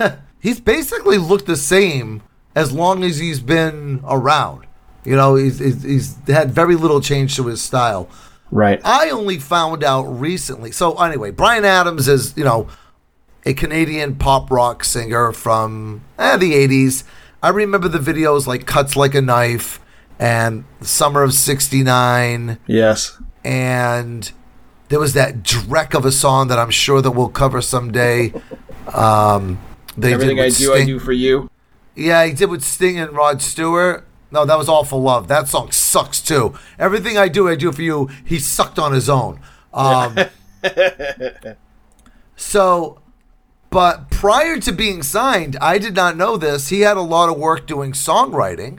[0.40, 2.22] he's basically looked the same
[2.56, 4.66] as long as he's been around.
[5.04, 8.08] You know, he's, he's, he's had very little change to his style.
[8.50, 8.80] right.
[8.84, 10.72] I only found out recently.
[10.72, 12.66] So anyway, Bryan Adams is, you know,
[13.46, 17.04] a Canadian pop rock singer from eh, the 80s.
[17.42, 19.80] I remember the videos like Cuts Like a Knife
[20.18, 23.16] and Summer of 69 Yes.
[23.44, 24.30] and
[24.88, 28.32] there was that dreck of a song that I'm sure that we'll cover someday.
[28.92, 29.60] Um,
[29.96, 31.50] they Everything I do, I do for you.
[31.94, 34.06] Yeah, he did with Sting and Rod Stewart.
[34.30, 35.28] No, that was All for Love.
[35.28, 36.54] That song sucks too.
[36.78, 38.08] Everything I do, I do for you.
[38.24, 39.40] He sucked on his own.
[39.72, 40.16] Um,
[42.36, 43.00] so
[43.70, 46.68] But prior to being signed, I did not know this.
[46.68, 48.78] He had a lot of work doing songwriting.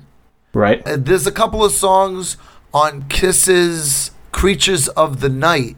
[0.53, 0.81] Right.
[0.87, 2.37] Uh, There's a couple of songs
[2.73, 5.77] on Kiss's Creatures of the Night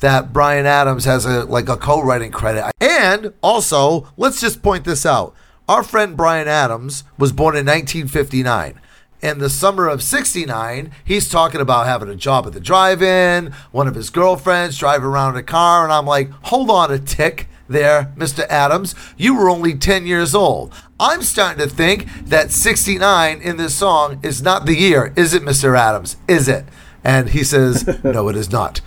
[0.00, 2.72] that Bryan Adams has a like a co-writing credit.
[2.80, 5.34] And also, let's just point this out.
[5.68, 8.80] Our friend Bryan Adams was born in 1959.
[9.22, 13.86] In the summer of 69, he's talking about having a job at the drive-in, one
[13.86, 17.46] of his girlfriends driving around in a car, and I'm like, "Hold on a tick
[17.70, 18.46] there, Mr.
[18.48, 18.94] Adams.
[19.16, 24.20] You were only 10 years old." I'm starting to think that 69 in this song
[24.22, 25.14] is not the year.
[25.16, 25.78] Is it, Mr.
[25.78, 26.16] Adams?
[26.28, 26.66] Is it?
[27.02, 28.80] And he says, "No, it is not."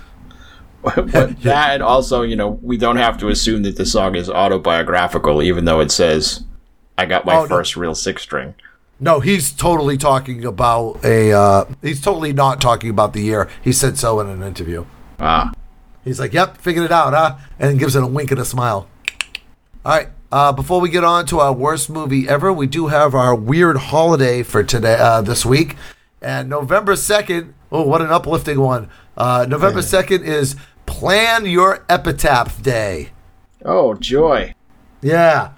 [0.84, 0.96] but
[1.42, 5.42] that and also, you know, we don't have to assume that the song is autobiographical,
[5.42, 6.44] even though it says,
[6.98, 7.48] "I got my Oh, no.
[7.48, 8.54] first real six string."
[9.00, 11.32] No, he's totally talking about a.
[11.34, 13.50] Uh, he's totally not talking about the year.
[13.62, 14.86] He said so in an interview.
[15.20, 15.52] Ah,
[16.04, 18.88] He's like, "Yep, figured it out, huh?" And gives it a wink and a smile.
[19.86, 20.10] All right.
[20.32, 23.78] Uh, before we get on to our worst movie ever, we do have our weird
[23.78, 25.76] holiday for today, uh, this week,
[26.24, 27.54] and November second.
[27.72, 28.90] Oh, what an uplifting one!
[29.16, 30.56] Uh, November second is
[30.88, 33.10] Plan Your Epitaph Day.
[33.64, 34.56] oh joy!
[35.02, 35.52] Yeah.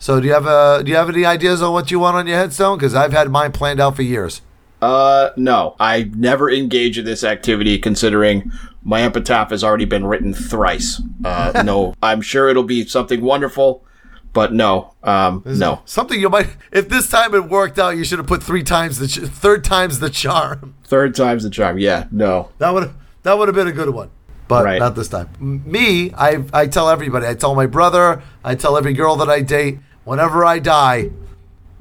[0.00, 2.26] So do you have uh, do you have any ideas on what you want on
[2.26, 2.78] your headstone?
[2.78, 4.42] Because I've had mine planned out for years.
[4.84, 10.34] Uh, no, I never engage in this activity, considering my epitaph has already been written
[10.34, 11.00] thrice.
[11.24, 13.82] Uh, no, I'm sure it'll be something wonderful,
[14.34, 15.80] but no, um, no.
[15.86, 18.98] Something you might, if this time it worked out, you should have put three times
[18.98, 20.74] the, ch- third times the charm.
[20.84, 21.78] Third time's the charm.
[21.78, 22.50] Yeah, no.
[22.58, 22.90] That would
[23.22, 24.10] that would have been a good one,
[24.48, 24.78] but Right.
[24.78, 25.30] not this time.
[25.40, 27.26] Me, I I tell everybody.
[27.26, 28.22] I tell my brother.
[28.44, 29.78] I tell every girl that I date.
[30.04, 31.08] Whenever I die,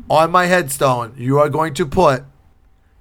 [0.09, 2.23] on my headstone, you are going to put.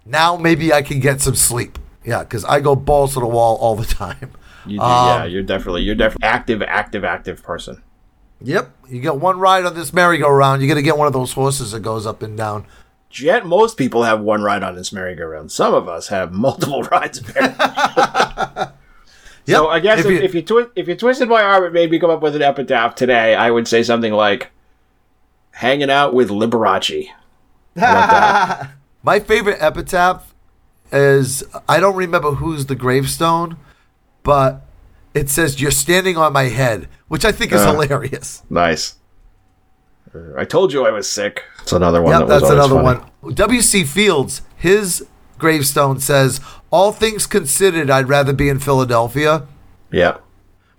[0.04, 1.78] Now maybe I can get some sleep.
[2.04, 4.32] Yeah, because I go balls to the wall all the time.
[4.66, 7.82] You do, Um, yeah, you're definitely you're definitely active, active, active person.
[8.40, 10.62] Yep, you get one ride on this merry-go-round.
[10.62, 12.66] You got to get one of those horses that goes up and down.
[13.08, 15.52] Jet, most people have one ride on this merry-go-round.
[15.52, 17.18] Some of us have multiple rides.
[17.20, 18.66] apparently.
[19.44, 21.74] So I guess If if, you- if you twi- if you twisted my arm and
[21.74, 24.50] made me come up with an epitaph today, I would say something like
[25.50, 27.08] "Hanging out with Liberace."
[29.04, 29.28] How about that?
[29.28, 30.34] My favorite epitaph
[30.92, 33.56] is I don't remember who's the gravestone,
[34.22, 34.62] but
[35.14, 37.72] it says "You're standing on my head," which I think is Uh.
[37.72, 38.42] hilarious.
[38.50, 38.96] nice.
[40.14, 41.42] Uh, I told you I was sick.
[41.62, 42.12] It's another one.
[42.12, 43.00] Yep, that that's another funny.
[43.22, 43.34] one.
[43.34, 43.84] W.C.
[43.84, 45.04] Fields, his
[45.38, 49.44] gravestone says, "All things considered, I'd rather be in Philadelphia,"
[49.90, 50.16] Yeah.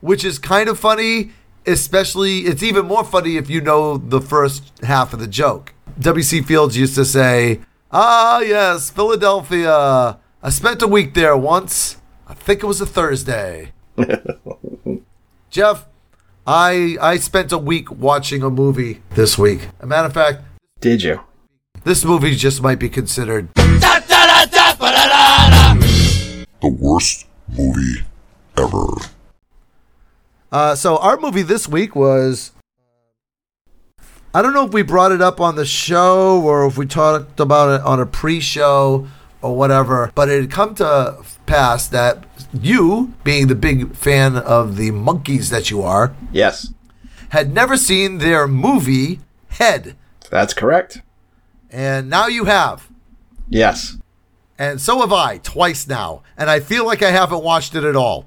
[0.01, 1.31] which is kind of funny.
[1.65, 5.73] Especially, it's even more funny if you know the first half of the joke.
[5.99, 6.41] W.C.
[6.41, 7.61] Fields used to say,
[7.93, 10.17] "Ah, yes, Philadelphia.
[10.41, 11.97] I spent a week there once.
[12.27, 13.71] I think it was a Thursday."
[15.51, 15.85] Jeff,
[16.47, 19.69] I I spent a week watching a movie this week.
[19.79, 20.41] A matter of fact,
[20.81, 21.19] Did you?
[21.83, 23.49] this movie just might be considered
[26.61, 28.01] The worst movie
[28.57, 28.87] ever.
[30.51, 32.51] Uh, so our movie this week was.
[34.33, 37.39] I don't know if we brought it up on the show or if we talked
[37.39, 39.07] about it on a pre-show
[39.41, 44.75] or whatever, but it had come to pass that you, being the big fan of
[44.77, 46.73] the Monkees that you are, Yes,
[47.29, 49.19] had never seen their movie
[49.49, 49.95] Head,
[50.31, 51.01] that's correct.
[51.69, 52.89] and now you have.
[53.49, 53.97] Yes.
[54.57, 57.95] And so have I, twice now, and I feel like I haven't watched it at
[57.95, 58.25] all.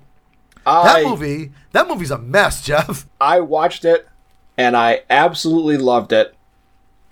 [0.64, 3.06] I, That movie, that movie's a mess, Jeff.
[3.20, 4.08] I watched it
[4.56, 6.34] and I absolutely loved it.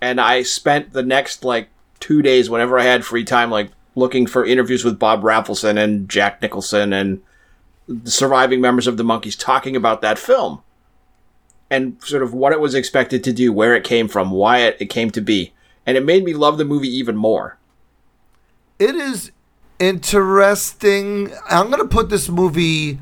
[0.01, 4.27] And I spent the next like two days, whenever I had free time, like looking
[4.27, 7.21] for interviews with Bob Rafelson and Jack Nicholson and
[7.87, 10.61] the surviving members of the Monkees talking about that film
[11.69, 14.77] and sort of what it was expected to do, where it came from, why it,
[14.79, 15.53] it came to be.
[15.85, 17.57] And it made me love the movie even more.
[18.79, 19.31] it is
[19.79, 21.31] interesting.
[21.49, 22.99] I'm going to put this movie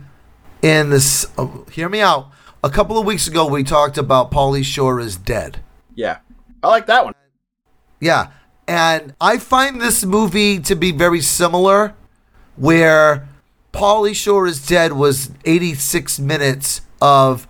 [0.62, 1.26] in this.
[1.38, 2.32] oh, hear me out.
[2.66, 5.60] A couple of weeks ago, we talked about Pauly Shore is dead.
[5.96, 6.20] Yeah.
[6.64, 7.14] I like that one.
[8.00, 8.32] Yeah.
[8.70, 11.94] And I find this movie to be very similar,
[12.56, 13.28] where
[13.74, 17.50] Pauly Shore is dead was 86 minutes of,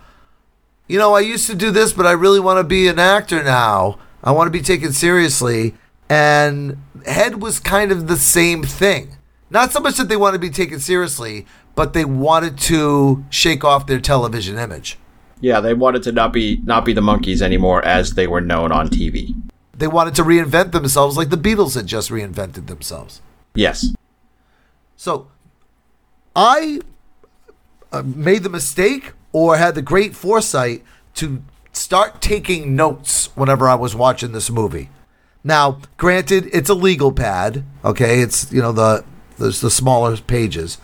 [0.88, 3.40] you know, I used to do this, but I really want to be an actor
[3.44, 4.00] now.
[4.24, 5.74] I want to be taken seriously.
[6.10, 9.16] And Head was kind of the same thing.
[9.48, 11.46] Not so much that they wanted to be taken seriously,
[11.76, 14.98] but they wanted to shake off their television image.
[15.44, 18.72] Yeah, they wanted to not be not be the Monkees anymore as they were known
[18.72, 19.34] on TV.
[19.76, 23.20] They wanted to reinvent themselves like the Beatles had just reinvented themselves.
[23.54, 23.94] Yes.
[24.96, 25.28] So
[26.34, 26.80] I
[27.92, 30.82] uh, made the mistake or had the great foresight
[31.16, 31.42] to
[31.74, 34.88] start taking notes whenever I was watching this movie.
[35.44, 37.64] Now, granted, it's a legal pad.
[37.84, 39.04] Okay, it's you know the
[39.36, 40.78] there's the smaller pages,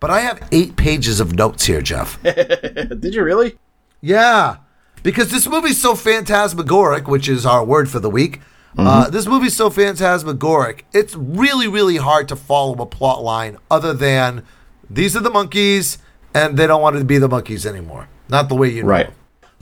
[0.00, 2.22] but I have eight pages of notes here, Jeff.
[2.22, 3.56] Did you really?
[4.02, 4.56] Yeah,
[5.02, 8.40] because this movie's so phantasmagoric, which is our word for the week.
[8.76, 10.86] Uh, this movie's so phantasmagoric.
[10.92, 14.44] It's really, really hard to follow a plot line other than
[14.90, 15.98] these are the Monkees,
[16.34, 18.08] and they don't want to be the Monkees anymore.
[18.28, 18.88] Not the way you know.
[18.88, 19.10] Right.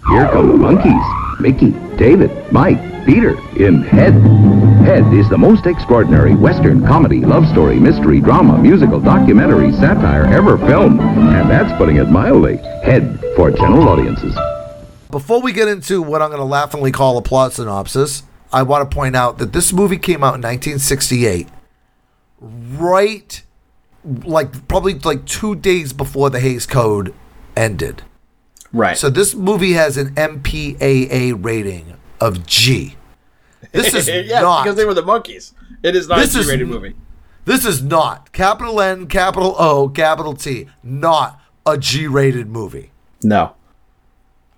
[0.08, 1.40] Here come the Monkees.
[1.40, 4.14] Mickey, David, Mike, Peter, in Head.
[4.90, 10.58] Head is the most extraordinary Western comedy, love story, mystery, drama, musical, documentary, satire ever
[10.58, 10.98] filmed.
[10.98, 12.56] And that's putting it mildly.
[12.82, 14.36] Head for general audiences.
[15.12, 18.90] Before we get into what I'm going to laughingly call a plot synopsis, I want
[18.90, 21.46] to point out that this movie came out in 1968,
[22.40, 23.44] right,
[24.04, 27.14] like probably like two days before the Hays Code
[27.56, 28.02] ended.
[28.72, 28.98] Right.
[28.98, 32.96] So this movie has an MPAA rating of G.
[33.72, 34.64] This is yeah, not.
[34.64, 35.52] because they were the Monkees.
[35.82, 36.94] It is not This a is G-rated n- movie.
[37.44, 40.66] this is not capital N, capital O, capital T.
[40.82, 42.90] Not a G-rated movie.
[43.22, 43.54] No.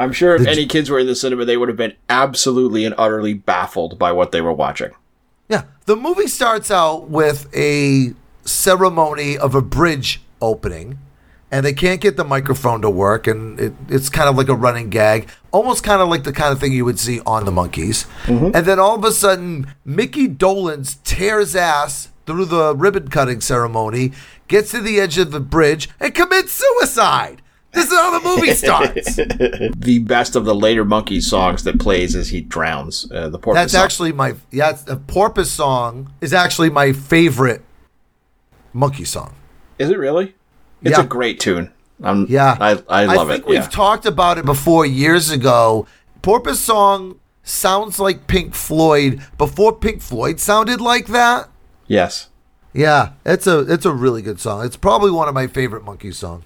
[0.00, 1.94] I'm sure if The G- any kids were in the cinema, they would have been
[2.08, 4.90] absolutely and utterly baffled by what they were watching.
[5.48, 10.98] Yeah, the movie starts out with a ceremony of a bridge opening,
[11.52, 14.54] and they can't get the microphone to work, and it, it's kind of like a
[14.54, 17.52] running gag, almost kind of like the kind of thing you would see on the
[17.52, 18.06] Monkees.
[18.26, 24.12] And then all of a sudden, Mickey Dolenz tears ass through the ribbon cutting ceremony,
[24.48, 27.42] gets to the edge of the bridge, and commits suicide.
[27.72, 29.16] This is how the movie starts.
[29.16, 33.10] The best of the later monkey songs that plays as he drowns.
[33.10, 33.84] Uh, the porpoise That's song.
[33.84, 34.72] actually my yeah.
[34.72, 37.62] The Porpoise song is actually my favorite
[38.72, 39.34] monkey song.
[39.78, 40.34] Is it really?
[40.84, 41.04] It's Yeah.
[41.04, 41.70] a great tune.
[42.02, 43.48] Um, Yeah, I, I love I think it.
[43.48, 43.68] We've yeah.
[43.68, 45.86] talked about it before years ago.
[46.22, 51.48] Porpoise song sounds like Pink Floyd before Pink Floyd sounded like that.
[51.86, 52.28] yes.
[52.74, 54.64] Yeah, it's a it's a really good song.
[54.64, 56.42] It's probably one of my favorite monkey songs.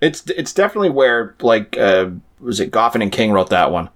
[0.00, 2.10] It's it's definitely where like uh,
[2.40, 3.88] was it Goffin and King wrote that one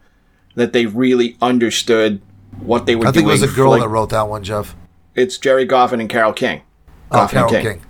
[0.54, 2.22] that they really understood
[2.60, 3.28] what they were I think doing.
[3.30, 4.76] it was a for, girl like- that wrote that one, Jeff.
[5.16, 6.62] It's Gerry Goffin and Carole King.
[7.10, 7.82] Oh, Goffin Carole and King.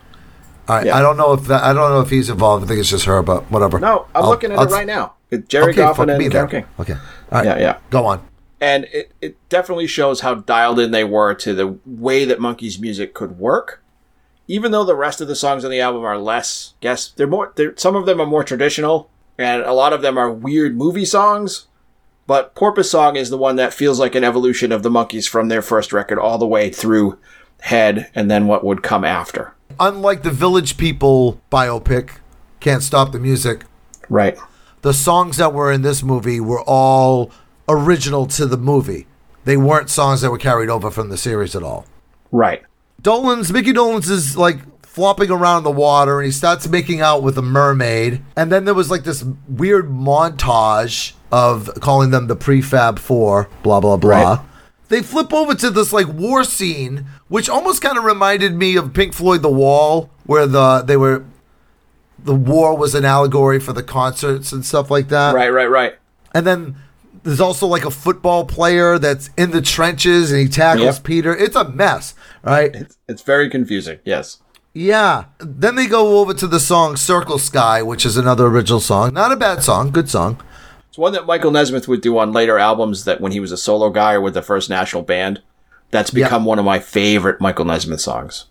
[0.69, 0.97] Right, Yeah.
[0.97, 2.65] I don't know if that I don't know if he's involved.
[2.65, 3.79] I think it's just her, but whatever.
[3.81, 5.15] No, I'm I'll- looking at I'll- it right now.
[5.49, 6.31] Gerry Okay, Goffin and.
[6.33, 6.65] Carole King.
[6.79, 6.99] Okay, all
[7.33, 7.77] right, Yeah, yeah.
[7.91, 8.21] Go on.
[8.61, 12.79] and it, it definitely shows how dialed in they were to the way that Monkees'
[12.81, 13.83] music could work.
[14.49, 17.53] Even though the rest of the songs on the album are less, guess they're more.
[17.57, 19.09] They're, some of them are more traditional,
[19.39, 21.67] and a lot of them are weird movie songs.
[22.27, 25.49] But Porpoise Song is the one that feels like an evolution of the Monkees from
[25.49, 27.19] their first record all the way through
[27.61, 29.55] Head, and then what would come after.
[29.81, 32.11] Unlike the Village People biopic,
[32.61, 33.65] Can't Stop the Music,
[34.09, 34.39] Right.
[34.83, 37.31] the songs that were in this movie were all
[37.69, 39.07] original to the movie.
[39.45, 41.87] They weren't songs that were carried over from the series at all.
[42.31, 42.63] Right.
[43.03, 47.37] Dolenz Mickey Dolenz is like flopping around the water and he starts making out with
[47.39, 48.23] a mermaid.
[48.37, 53.81] And then there was like this weird montage of calling them the prefab four, blah
[53.81, 54.11] blah blah.
[54.35, 54.41] Right.
[54.89, 58.93] They flip over to this like war scene, which almost kind of reminded me of
[58.93, 61.25] Pink Floyd The Wall, where the they were
[62.19, 65.35] the war was an allegory for the concerts and stuff like that.
[65.35, 65.49] Right.
[65.49, 65.71] Right.
[65.71, 65.95] Right.
[66.35, 66.77] And then
[67.23, 71.05] there's also like a football player that's in the trenches and he tackles Yep.
[71.05, 71.35] Peter.
[71.35, 72.75] It's a mess, right?
[72.75, 73.99] It's it's very confusing.
[74.05, 74.39] Yes.
[74.75, 75.25] Yeah.
[75.39, 79.15] Then they go over to the song Circle Sky, which is another original song.
[79.15, 80.39] Not a bad song, good song.
[80.91, 83.57] It's one that Michael Nesmith would do on later albums that when he was a
[83.57, 85.41] solo guy or with the first national band.
[85.93, 86.25] That's Yeah.
[86.27, 88.47] become one of my favorite Michael Nesmith songs.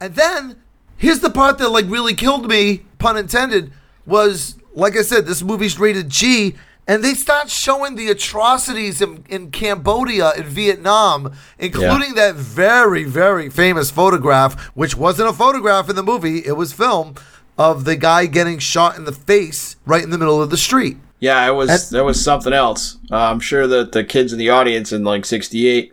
[0.00, 0.56] And then
[0.96, 3.70] here's the part that like really killed me, pun intended,
[4.04, 6.54] was like I said, this movie's rated G,
[6.88, 13.48] and they start showing the atrocities in, in Cambodia and Vietnam, including that very, very
[13.50, 17.14] famous photograph, which wasn't a photograph in the movie, it was film,
[17.58, 20.96] of the guy getting shot in the face right in the middle of the street.
[21.18, 22.96] Yeah, it was that was something else.
[23.10, 25.92] Uh, I'm sure that the kids in the audience in like '68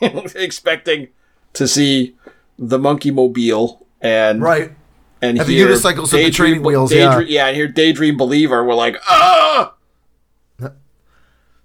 [0.34, 1.08] expecting
[1.54, 2.14] to see
[2.58, 4.72] the Monkey Mobile and Right.
[5.22, 7.10] and And the unicycles with the Daydream- training wheels, yeah.
[7.10, 8.64] Daydream- yeah, and hear Daydream Believer.
[8.64, 9.74] We're like, ah,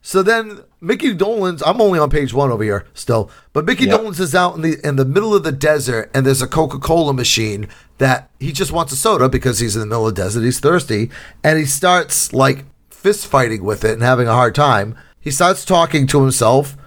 [0.01, 3.99] So then Mickey Dolenz, I'm only on page one over here still, but Mickey Yep.
[3.99, 6.79] Dolenz is out in the in the middle of the desert, and there's a Coca
[6.79, 7.67] Cola machine
[7.97, 10.59] that he just wants a soda because he's in the middle of the desert, he's
[10.59, 11.11] thirsty,
[11.43, 14.95] and he starts like fist fighting with it and having a hard time.
[15.19, 16.77] He starts talking to himself,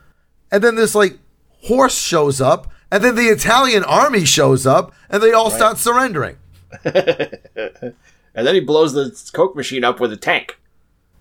[0.51, 1.19] and then this like
[1.63, 6.37] horse shows up, and then the Italian army shows up, and they all start surrendering.
[6.85, 7.95] and
[8.35, 10.59] then he blows the Coke machine up with a tank.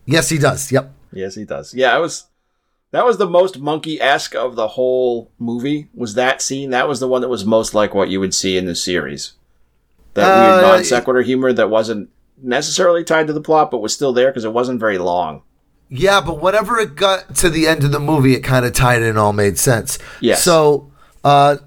[0.05, 0.71] Yes, he does.
[0.71, 0.93] Yep.
[1.13, 1.73] Yes, he does.
[1.73, 2.27] Yeah, it was
[2.91, 5.89] that was the most monkey esque of the whole movie.
[5.93, 6.71] Was that scene?
[6.71, 9.33] That was the one that was most like what you would see in the series.
[10.13, 12.09] That weird Uh, non sequitur humor that wasn't
[12.41, 15.43] necessarily tied to the plot, but was still there because it wasn't very long.
[15.93, 19.01] Yeah, but whenever it got to the end of the movie, it kind of tied
[19.01, 19.99] in all made sense.
[20.21, 20.41] Yes.
[20.41, 20.89] So,
[21.23, 21.57] uh,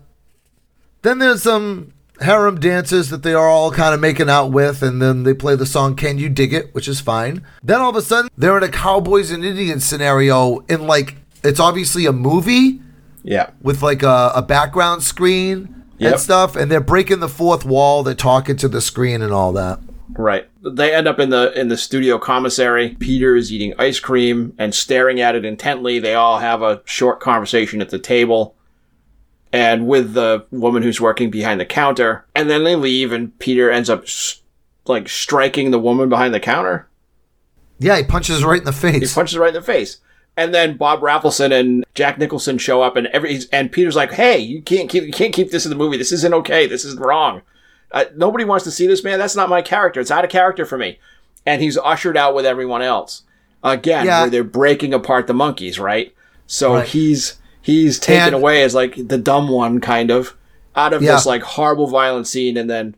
[1.02, 5.02] then there's some harem dancers that they are all kind of making out with, and
[5.02, 7.44] then they play the song "Can You Dig It," which is fine.
[7.62, 11.60] Then all of a sudden, they're in a cowboys and Indians scenario in like it's
[11.60, 12.80] obviously a movie
[13.22, 13.50] Yeah.
[13.60, 16.12] with like a, a background screen Yep.
[16.12, 18.02] and stuff, and they're breaking the fourth wall.
[18.02, 19.78] They're talking to the screen and all that.
[20.16, 20.48] Right.
[20.62, 22.96] They end up in the in the studio commissary.
[23.00, 25.98] Peter is eating ice cream and staring at it intently.
[25.98, 28.54] They all have a short conversation at the table.
[29.52, 33.70] And with the woman who's working behind the counter, and then they leave, and Peter
[33.70, 34.40] ends up s-
[34.86, 36.88] like striking the woman behind the counter.
[37.78, 39.10] Yeah, he punches right in the face.
[39.10, 39.98] He punches right in the face.
[40.36, 44.38] And then Bob Rafelson and Jack Nicholson show up, and every and Peter's like, "Hey,
[44.38, 45.96] you can't keep you can't keep this in the movie.
[45.96, 46.66] This isn't okay.
[46.66, 47.42] This is wrong.
[47.94, 49.18] Uh, nobody wants to see this man.
[49.18, 50.00] That's not my character.
[50.00, 50.98] It's out of character for me."
[51.46, 53.22] And he's ushered out with everyone else
[53.62, 54.22] again, Yeah.
[54.22, 56.12] where they're breaking apart the Monkees, right?
[56.46, 56.86] So Right.
[56.86, 60.34] he's he's taken And- away as like the dumb one, kind of,
[60.76, 61.12] out of Yeah.
[61.14, 62.94] this like horrible violent scene, and then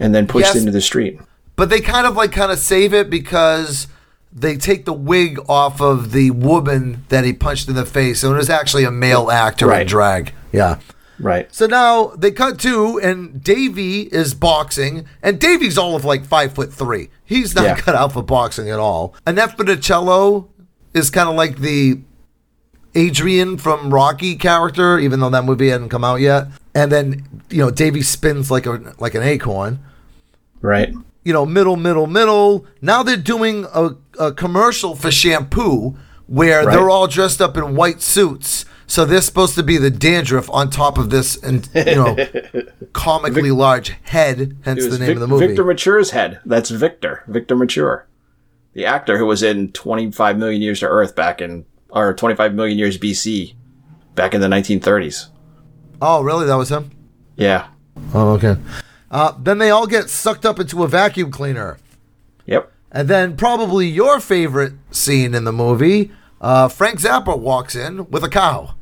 [0.00, 0.56] and then pushed Yes.
[0.56, 1.20] into the street.
[1.56, 3.88] but they kind of like kind of save it because
[4.32, 8.32] they take the wig off of the woman that he punched in the face, and
[8.32, 10.32] it was actually a male actor in drag.
[10.52, 10.76] Yeah.
[11.20, 11.52] Right.
[11.54, 16.52] So now they cut to, and Davey is boxing, and Davey's all of like five
[16.52, 17.10] foot three.
[17.24, 17.76] He's not Yeah.
[17.76, 19.14] cut out for boxing at all.
[19.26, 20.46] Annette Funicello
[20.94, 22.00] is kind of like the
[22.94, 26.46] Adrian from Rocky character, even though that movie hadn't come out yet.
[26.74, 29.78] And then you know Davey spins like a like an acorn
[30.60, 30.92] Right.
[31.24, 32.64] you know, middle, middle, middle.
[32.80, 35.96] Now they're doing a, a commercial for shampoo
[36.26, 36.72] where Right.
[36.74, 38.64] they're all dressed up in white suits.
[38.90, 42.16] So they're supposed to be the dandruff on top of this, and you know,
[42.94, 44.56] comically large head.
[44.64, 45.46] Hence the name Vic- of the movie.
[45.46, 46.40] Victor Mature's head.
[46.46, 47.22] That's Victor.
[47.28, 48.06] Victor Mature.
[48.72, 52.78] The actor who was in 25 million years to Earth back in, or 25 million
[52.78, 53.54] years BC
[54.14, 55.28] back in the 1930s.
[56.00, 56.46] oh, really?
[56.46, 56.90] That was him.
[57.36, 57.68] Yeah.
[58.14, 58.56] Oh, okay.
[59.10, 61.78] Uh, then they all get sucked up into a vacuum cleaner,
[62.46, 62.72] Yep.
[62.92, 66.10] and then probably your favorite scene in the movie.
[66.40, 68.74] Uh, Frank Zappa walks in with a cow.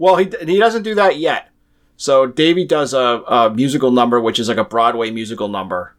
[0.00, 1.50] Well, he, he doesn't do that yet.
[1.98, 5.94] So Davey does a, a musical number, which is like a Broadway musical number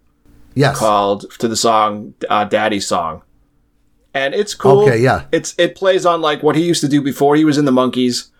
[0.56, 0.80] Yes.
[0.80, 3.22] called to the song uh, "Daddy's Song,"
[4.14, 4.82] and it's cool.
[4.82, 5.26] Okay, yeah.
[5.32, 7.72] It's it plays on like what he used to do before he was in the
[7.72, 8.32] Monkees,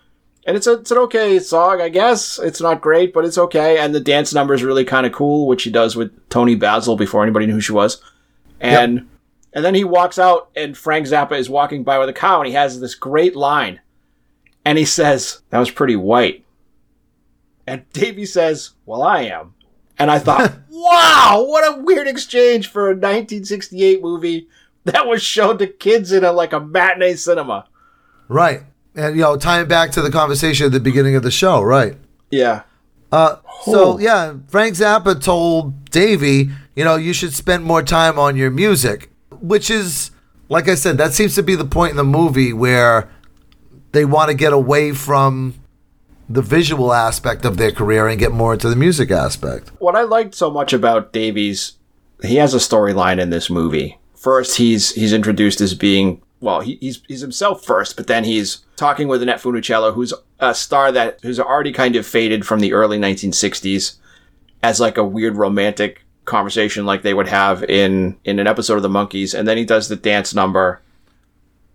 [0.44, 2.40] and it's a, it's an okay song, I guess.
[2.40, 3.78] It's not great, but it's okay.
[3.78, 6.96] And the dance number is really kind of cool, which he does with Toni Basil
[6.96, 8.02] before anybody knew who she was,
[8.60, 9.08] and
[9.52, 12.48] and then he walks out, and Frank Zappa is walking by with a cow, and
[12.48, 13.80] he has this great line,
[14.64, 16.44] and he says, "That was pretty white,"
[17.66, 19.54] and Davey says, "Well, I am."
[19.98, 24.48] And I thought, wow, what a weird exchange for a 1968 movie
[24.84, 27.66] that was shown to kids in a like a matinee cinema.
[28.28, 28.62] Right.
[28.94, 31.96] And, you know, tying back to the conversation at the beginning of the show, right.
[32.30, 32.62] Yeah.
[33.10, 38.36] Uh, so, yeah, Frank Zappa told Davey, you know, you should spend more time on
[38.36, 39.10] your music,
[39.40, 40.10] which is,
[40.48, 43.10] like I said, that seems to be the point in the movie where
[43.92, 45.54] they want to get away from
[46.28, 49.70] the visual aspect of their career and get more into the music aspect.
[49.78, 51.72] What I liked so much about Davies,
[52.22, 53.98] he has a storyline in this movie.
[54.14, 58.64] First, he's he's introduced as being well, he, he's he's himself first, but then he's
[58.76, 62.72] talking with Annette Funicello, who's a star that who's already kind of faded from the
[62.72, 63.96] early 1960s,
[64.62, 68.82] as like a weird romantic conversation like they would have in in an episode of
[68.82, 70.80] the Monkees, and then he does the dance number,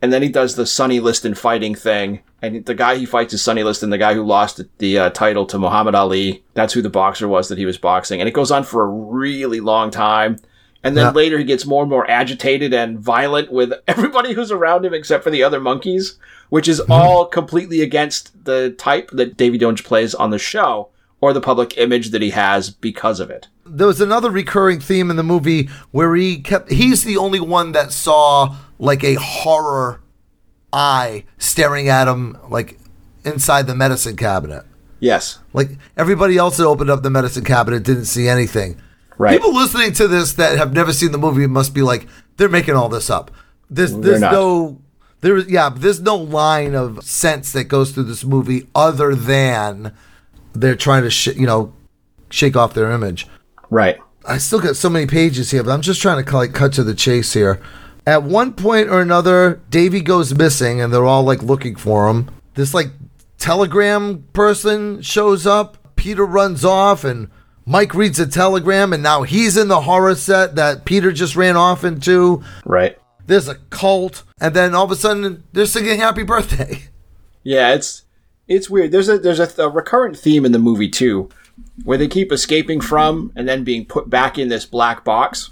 [0.01, 3.41] and then he does the Sonny Liston fighting thing, and the guy he fights is
[3.41, 6.43] Sonny Liston, the guy who lost the uh, title to Muhammad Ali.
[6.53, 8.87] That's who the boxer was that he was boxing, and it goes on for a
[8.87, 10.37] really long time.
[10.83, 11.11] And then Yeah.
[11.11, 15.23] later he gets more and more agitated and violent with everybody who's around him except
[15.23, 16.17] for the other Monkees,
[16.49, 20.89] which is all completely against the type that Davy Jones plays on the show
[21.19, 23.47] or the public image that he has because of it.
[23.69, 27.71] There was another recurring theme in the movie where he kept he's the only one
[27.73, 30.01] that saw like a horror
[30.73, 32.79] eye staring at him like
[33.25, 34.63] inside the medicine cabinet
[34.99, 35.39] Yes.
[35.53, 38.81] like everybody else that opened up the medicine cabinet didn't see anything
[39.19, 39.37] Right.
[39.39, 42.07] people listening to this that have never seen the movie must be like
[42.37, 43.31] they're making all this up
[43.69, 44.31] there's there's not.
[44.31, 44.79] no
[45.21, 49.93] there's yeah there's no line of sense that goes through this movie other than
[50.53, 51.73] they're trying to sh- you know
[52.29, 53.27] shake off their image
[53.69, 53.97] Right.
[54.25, 56.83] I still got so many pages here, but I'm just trying to like cut to
[56.83, 57.61] the chase here.
[58.05, 62.29] At one point or another, Davy goes missing, and they're all like looking for him.
[62.55, 62.89] This like
[63.37, 65.77] telegram person shows up.
[65.95, 67.29] Peter runs off, and
[67.65, 71.57] Mike reads a telegram, and now he's in the horror set that Peter just ran
[71.57, 72.43] off into.
[72.65, 72.97] Right.
[73.25, 76.83] There's a cult, and then all of a sudden they're singing "Happy Birthday."
[77.43, 78.03] Yeah, it's
[78.47, 78.91] it's weird.
[78.91, 81.29] There's a there's a, a recurrent theme in the movie too,
[81.83, 85.51] where they keep escaping from and then being put back in this black box,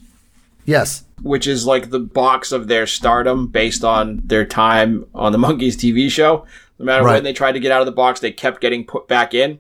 [0.66, 5.38] Yes, which is like the box of their stardom based on their time on the
[5.46, 6.46] Monkees TV show.
[6.80, 7.14] No matter Right.
[7.16, 9.60] when they tried to get out of the box, they kept getting put back in.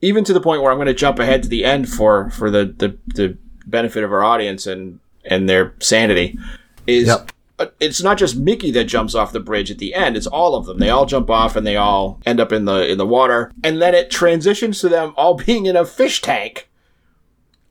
[0.00, 2.50] Even to the point where I'm going to jump ahead to the end for for
[2.50, 6.38] the the, the benefit of our audience and and their sanity
[6.86, 7.32] is Yep.
[7.80, 10.16] It's not just Mickey that jumps off the bridge at the end.
[10.16, 10.78] It's all of them.
[10.78, 13.52] They all jump off and they all end up in the in the water.
[13.64, 16.68] And then it transitions to them all being in a fish tank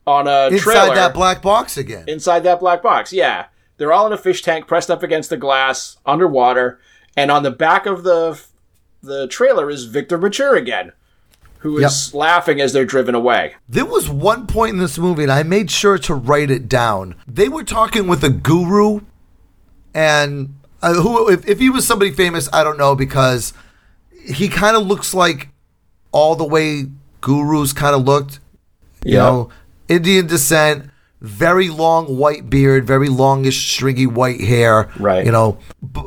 [0.05, 2.05] on a inside trailer that black box again.
[2.07, 3.11] inside that black box.
[3.11, 6.79] Yeah, they're all in a fish tank, pressed up against the glass, underwater,
[7.15, 8.41] and on the back of the
[9.03, 10.91] the trailer is Victor Mature again,
[11.59, 13.55] who is laughing as they're driven away.
[13.69, 17.15] There was one point in this movie, and I made sure to write it down.
[17.27, 19.01] They were talking with a guru,
[19.97, 23.51] and uh, who, if, if he was somebody famous, I don't know because
[24.25, 25.49] he kind of looks like
[26.11, 26.85] all the way
[27.19, 28.39] gurus kind of looked.
[29.03, 29.23] You Yeah.
[29.23, 29.49] know,
[29.87, 30.89] Indian descent,
[31.19, 34.89] very long white beard, very longish, stringy white hair.
[34.99, 35.25] Right.
[35.25, 35.57] You know,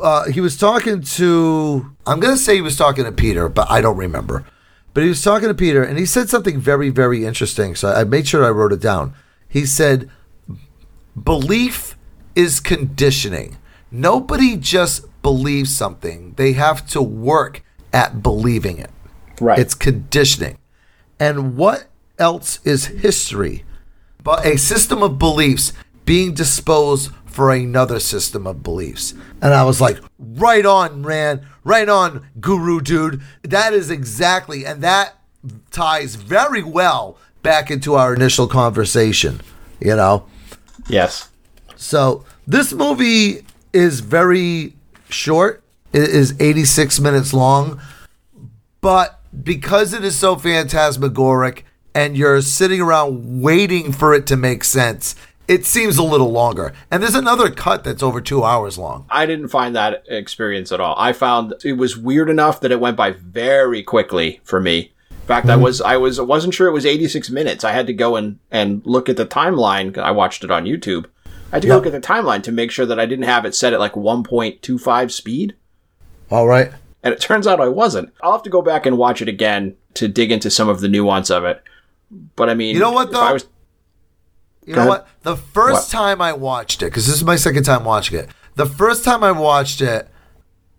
[0.00, 1.90] uh, he was talking to.
[2.06, 4.44] I'm gonna say he was talking to Peter, but I don't remember.
[4.94, 7.74] But he was talking to Peter, and he said something very, very interesting.
[7.74, 9.14] So I made sure I wrote it down.
[9.48, 10.08] He said,
[11.22, 11.96] "Belief
[12.34, 13.56] is conditioning.
[13.90, 17.62] Nobody just believes something; they have to work
[17.92, 18.90] at believing it."
[19.40, 19.58] Right.
[19.58, 20.58] It's conditioning.
[21.18, 21.86] And what
[22.18, 23.64] else is history
[24.22, 25.72] but a system of beliefs
[26.04, 29.14] being disposed for another system of beliefs?
[29.40, 31.46] And I was like, right on, man.
[31.64, 33.22] Right on, guru dude.
[33.42, 35.16] That is exactly, and that
[35.70, 39.40] ties very well back into our initial conversation,
[39.80, 40.26] you know?
[40.88, 41.28] yes.
[41.76, 44.74] So this movie is very
[45.08, 45.62] short.
[45.92, 47.80] It is 86 minutes long,
[48.80, 51.64] but because it is so phantasmagoric
[51.94, 55.16] and you're sitting around waiting for it to make sense,
[55.48, 56.72] it seems a little longer.
[56.92, 59.06] And there's another cut that's over two hours long.
[59.10, 60.94] I didn't find that experience at all.
[60.96, 64.92] I found it was weird enough that it went by very quickly for me.
[65.10, 65.62] In fact, I hmm.
[65.62, 67.64] was I was I wasn't sure it was 86 minutes.
[67.64, 69.96] I had to go and and look at the timeline.
[69.98, 71.06] I watched it on YouTube.
[71.52, 71.84] I had to go Yep.
[71.84, 73.92] look at the timeline to make sure that I didn't have it set at like
[73.94, 75.54] 1.25 speed.
[76.30, 76.70] All right.
[77.02, 78.12] And it turns out I wasn't.
[78.22, 80.88] I'll have to go back and watch it again to dig into some of the
[80.88, 81.62] nuance of it.
[82.36, 83.20] But I mean, You know what, though?
[83.22, 83.46] I was,
[84.64, 85.02] You Go know ahead.
[85.04, 85.08] what?
[85.22, 85.98] The first What?
[85.98, 88.28] time I watched it, because this is my second time watching it.
[88.56, 90.08] The first time I watched it,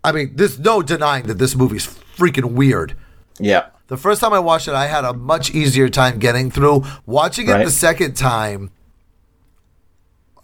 [0.04, 2.94] I mean, there's no denying that this movie's freaking weird.
[3.38, 6.84] yeah, The first time I watched it, I had a much easier time getting through.
[7.06, 7.64] Watching it Right.
[7.64, 8.70] the second time,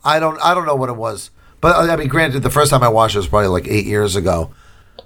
[0.09, 1.30] I don't, I don't know what it was,
[1.61, 4.16] but I mean, granted, the first time I watched it was probably like eight years
[4.16, 4.50] ago.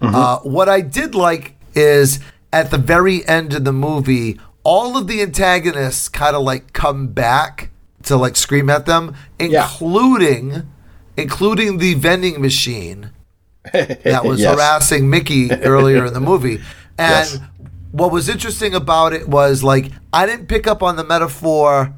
[0.01, 2.19] Uh, what I did like is
[2.53, 7.09] at the very end of the movie, all of the antagonists kind of like come
[7.09, 7.71] back
[8.05, 9.65] to like scream at them, Yeah.
[9.65, 10.69] including,
[11.17, 13.11] including the vending machine
[13.73, 14.55] that was Yes.
[14.55, 16.61] harassing Mickey earlier in the movie.
[16.99, 17.39] And Yes.
[17.93, 21.95] what was interesting about it was like I didn't pick up on the metaphor,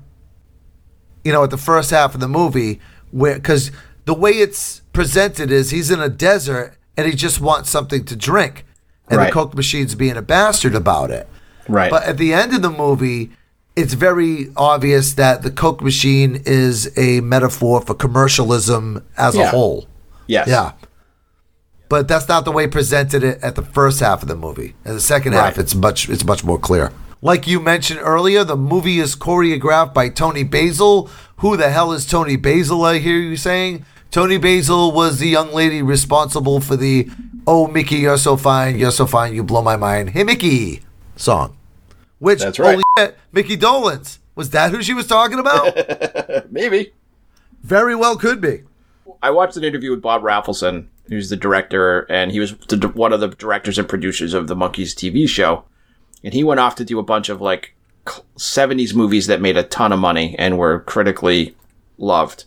[1.24, 2.80] you know, at the first half of the movie,
[3.14, 3.70] where because
[4.04, 8.16] the way it's presented is he's in a desert and he just wants something to
[8.16, 8.64] drink,
[9.08, 11.28] and the Coke machine's being a bastard about it.
[11.68, 11.90] right.
[11.90, 13.30] But at the end of the movie,
[13.76, 19.86] it's very obvious that the Coke machine is a metaphor for commercialism as a whole.
[20.26, 20.46] yes.
[20.48, 20.72] Yeah.
[21.88, 24.74] But that's not the way presented it at the first half of the movie.
[24.84, 26.90] In the second half, it's much it's much more clear.
[27.24, 31.08] Like you mentioned earlier, the movie is choreographed by Toni Basil.
[31.38, 32.84] Who the hell is Toni Basil?
[32.84, 33.86] I hear you saying.
[34.10, 37.08] Toni Basil was the young lady responsible for the
[37.46, 40.82] "Oh Mickey, you're so fine, you're so fine, you blow my mind." Hey Mickey
[41.16, 41.56] song,
[42.18, 42.72] which That's right.
[42.72, 46.52] holy shit, Mickey Dolenz was that who she was talking about?
[46.52, 46.92] Maybe.
[47.62, 48.64] Very well could be.
[49.22, 53.14] I watched an interview with Bob Rafelson, who's the director, and he was the, one
[53.14, 55.64] of the directors and producers of the Monkees TV show.
[56.24, 57.74] And he went off to do a bunch of like
[58.36, 61.54] 70s movies that made a ton of money and were critically
[61.98, 62.44] loved.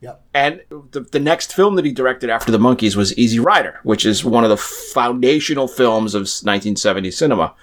[0.00, 0.22] Yep.
[0.34, 4.04] And the, the next film that he directed after the Monkees was Easy Rider, which
[4.06, 7.54] is one of the foundational films of 1970s cinema.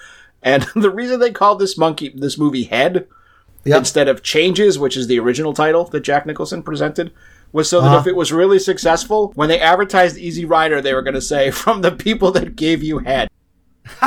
[0.41, 3.07] And the reason they called this monkey, this movie Head,
[3.65, 3.77] Yep.
[3.79, 7.11] instead of Changes, which is the original title that Jack Nicholson presented,
[7.51, 7.97] was so that Uh-huh.
[7.99, 11.51] if it was really successful, when they advertised Easy Rider, they were going to say,
[11.63, 13.29] from the people that gave you head.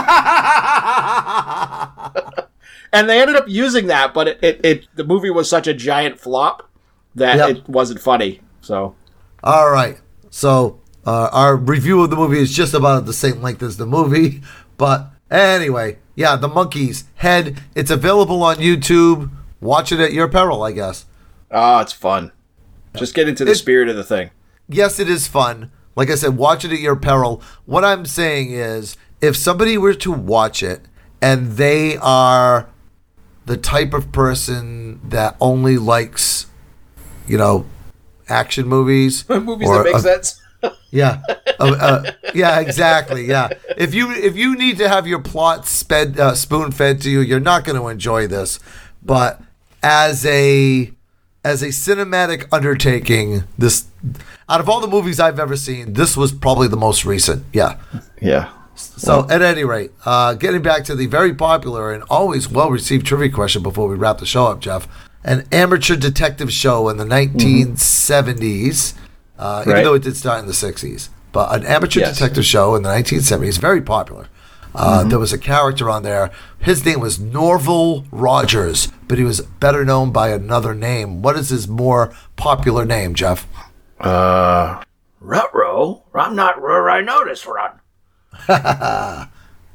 [2.94, 5.72] And they ended up using that, but it, it, it the movie was such a
[5.72, 6.68] giant flop
[7.14, 7.48] that Yep.
[7.50, 8.40] it wasn't funny.
[8.60, 8.94] So,
[9.42, 9.98] All right.
[10.28, 13.86] So uh, our review of the movie is just about the same length as the
[13.86, 14.42] movie.
[14.78, 17.60] But anyway, yeah, The Monkees Head.
[17.74, 19.30] It's available on YouTube.
[19.60, 21.06] Watch it at your peril, I guess.
[21.52, 22.32] oh, it's fun.
[22.96, 24.30] Just get into the It- spirit of the thing.
[24.68, 25.70] Yes, it is fun.
[25.94, 27.42] Like I said, watch it at your peril.
[27.64, 30.88] What I'm saying is, if somebody were to watch it
[31.22, 32.68] and they are
[33.46, 36.46] the type of person that only likes,
[37.26, 37.64] you know,
[38.28, 40.38] action movies, Movies or that make a- sense.
[40.92, 41.22] Yeah,
[41.58, 43.24] uh, uh, yeah, exactly.
[43.24, 43.48] Yeah,
[43.78, 47.20] if you if you need to have your plot sped uh, spoon fed to you,
[47.20, 48.60] you're not going to enjoy this.
[49.02, 49.40] But
[49.82, 50.92] as a
[51.44, 53.86] as a cinematic undertaking, this
[54.50, 57.44] out of all the movies I've ever seen, this was probably the most recent.
[57.54, 57.78] Yeah.
[58.20, 58.52] Yeah.
[58.74, 63.06] So at any rate, uh, getting back to the very popular and always well received
[63.06, 64.88] trivia question before we wrap the show up, Jeff.
[65.24, 68.94] An amateur detective show in the 1970s,
[69.38, 69.84] uh, even Right.
[69.84, 72.14] though it did start in the 60s, but an amateur Yes.
[72.18, 74.26] detective show in the 1970s, very popular.
[74.74, 76.30] Uh, There was a character on there.
[76.58, 81.20] His name was Norville Rogers, but he was better known by another name.
[81.20, 83.46] What is his more popular name, Jeff?
[84.00, 84.76] Uh,
[85.20, 86.04] Rutro?
[86.14, 87.72] I'm not where I know this run.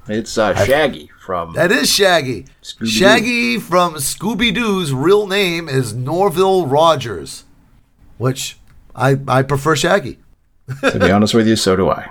[0.08, 1.54] it's uh, Shaggy from.
[1.54, 2.46] That is Shaggy.
[2.62, 2.86] Scooby-Doo.
[2.88, 7.46] Shaggy from Scooby Doo's real name is Norville Rogers,
[8.18, 8.58] which
[8.96, 10.20] I I prefer Shaggy.
[10.82, 12.10] to be honest with you, so do I.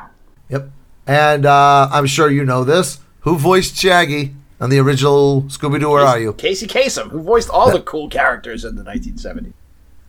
[0.49, 0.71] Yep.
[1.07, 3.01] And uh, I'm sure you know this.
[3.21, 5.91] Who voiced Shaggy on the original Scooby Doo?
[5.91, 6.33] Where are you?
[6.33, 9.53] Casey Kasem, who voiced all the cool characters in the 1970s.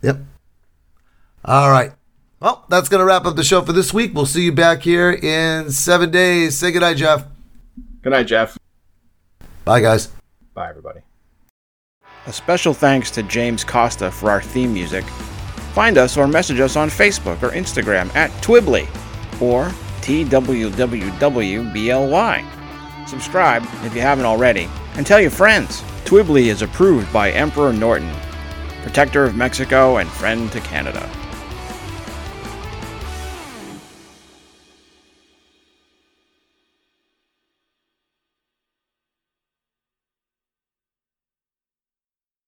[0.02, 0.20] Yep.
[1.44, 1.92] All right.
[2.40, 4.14] Well, that's going to wrap up the show for this week.
[4.14, 6.56] We'll see you back here in seven days.
[6.56, 7.26] Say goodnight, Jeff.
[8.04, 8.58] Good night, Jeff.
[9.66, 10.10] Bye, guys.
[10.54, 11.00] Bye, everybody.
[12.28, 15.04] A special thanks to James Costa for our theme music.
[15.74, 18.88] Find us or message us on Facebook or Instagram at Twibbly
[19.42, 19.70] or
[20.02, 20.68] TWWWBLY.
[23.08, 25.82] Subscribe if you haven't already, and tell your friends.
[26.04, 28.14] Twibbly is approved by Emperor Norton,
[28.84, 31.10] protector of Mexico and friend to Canada.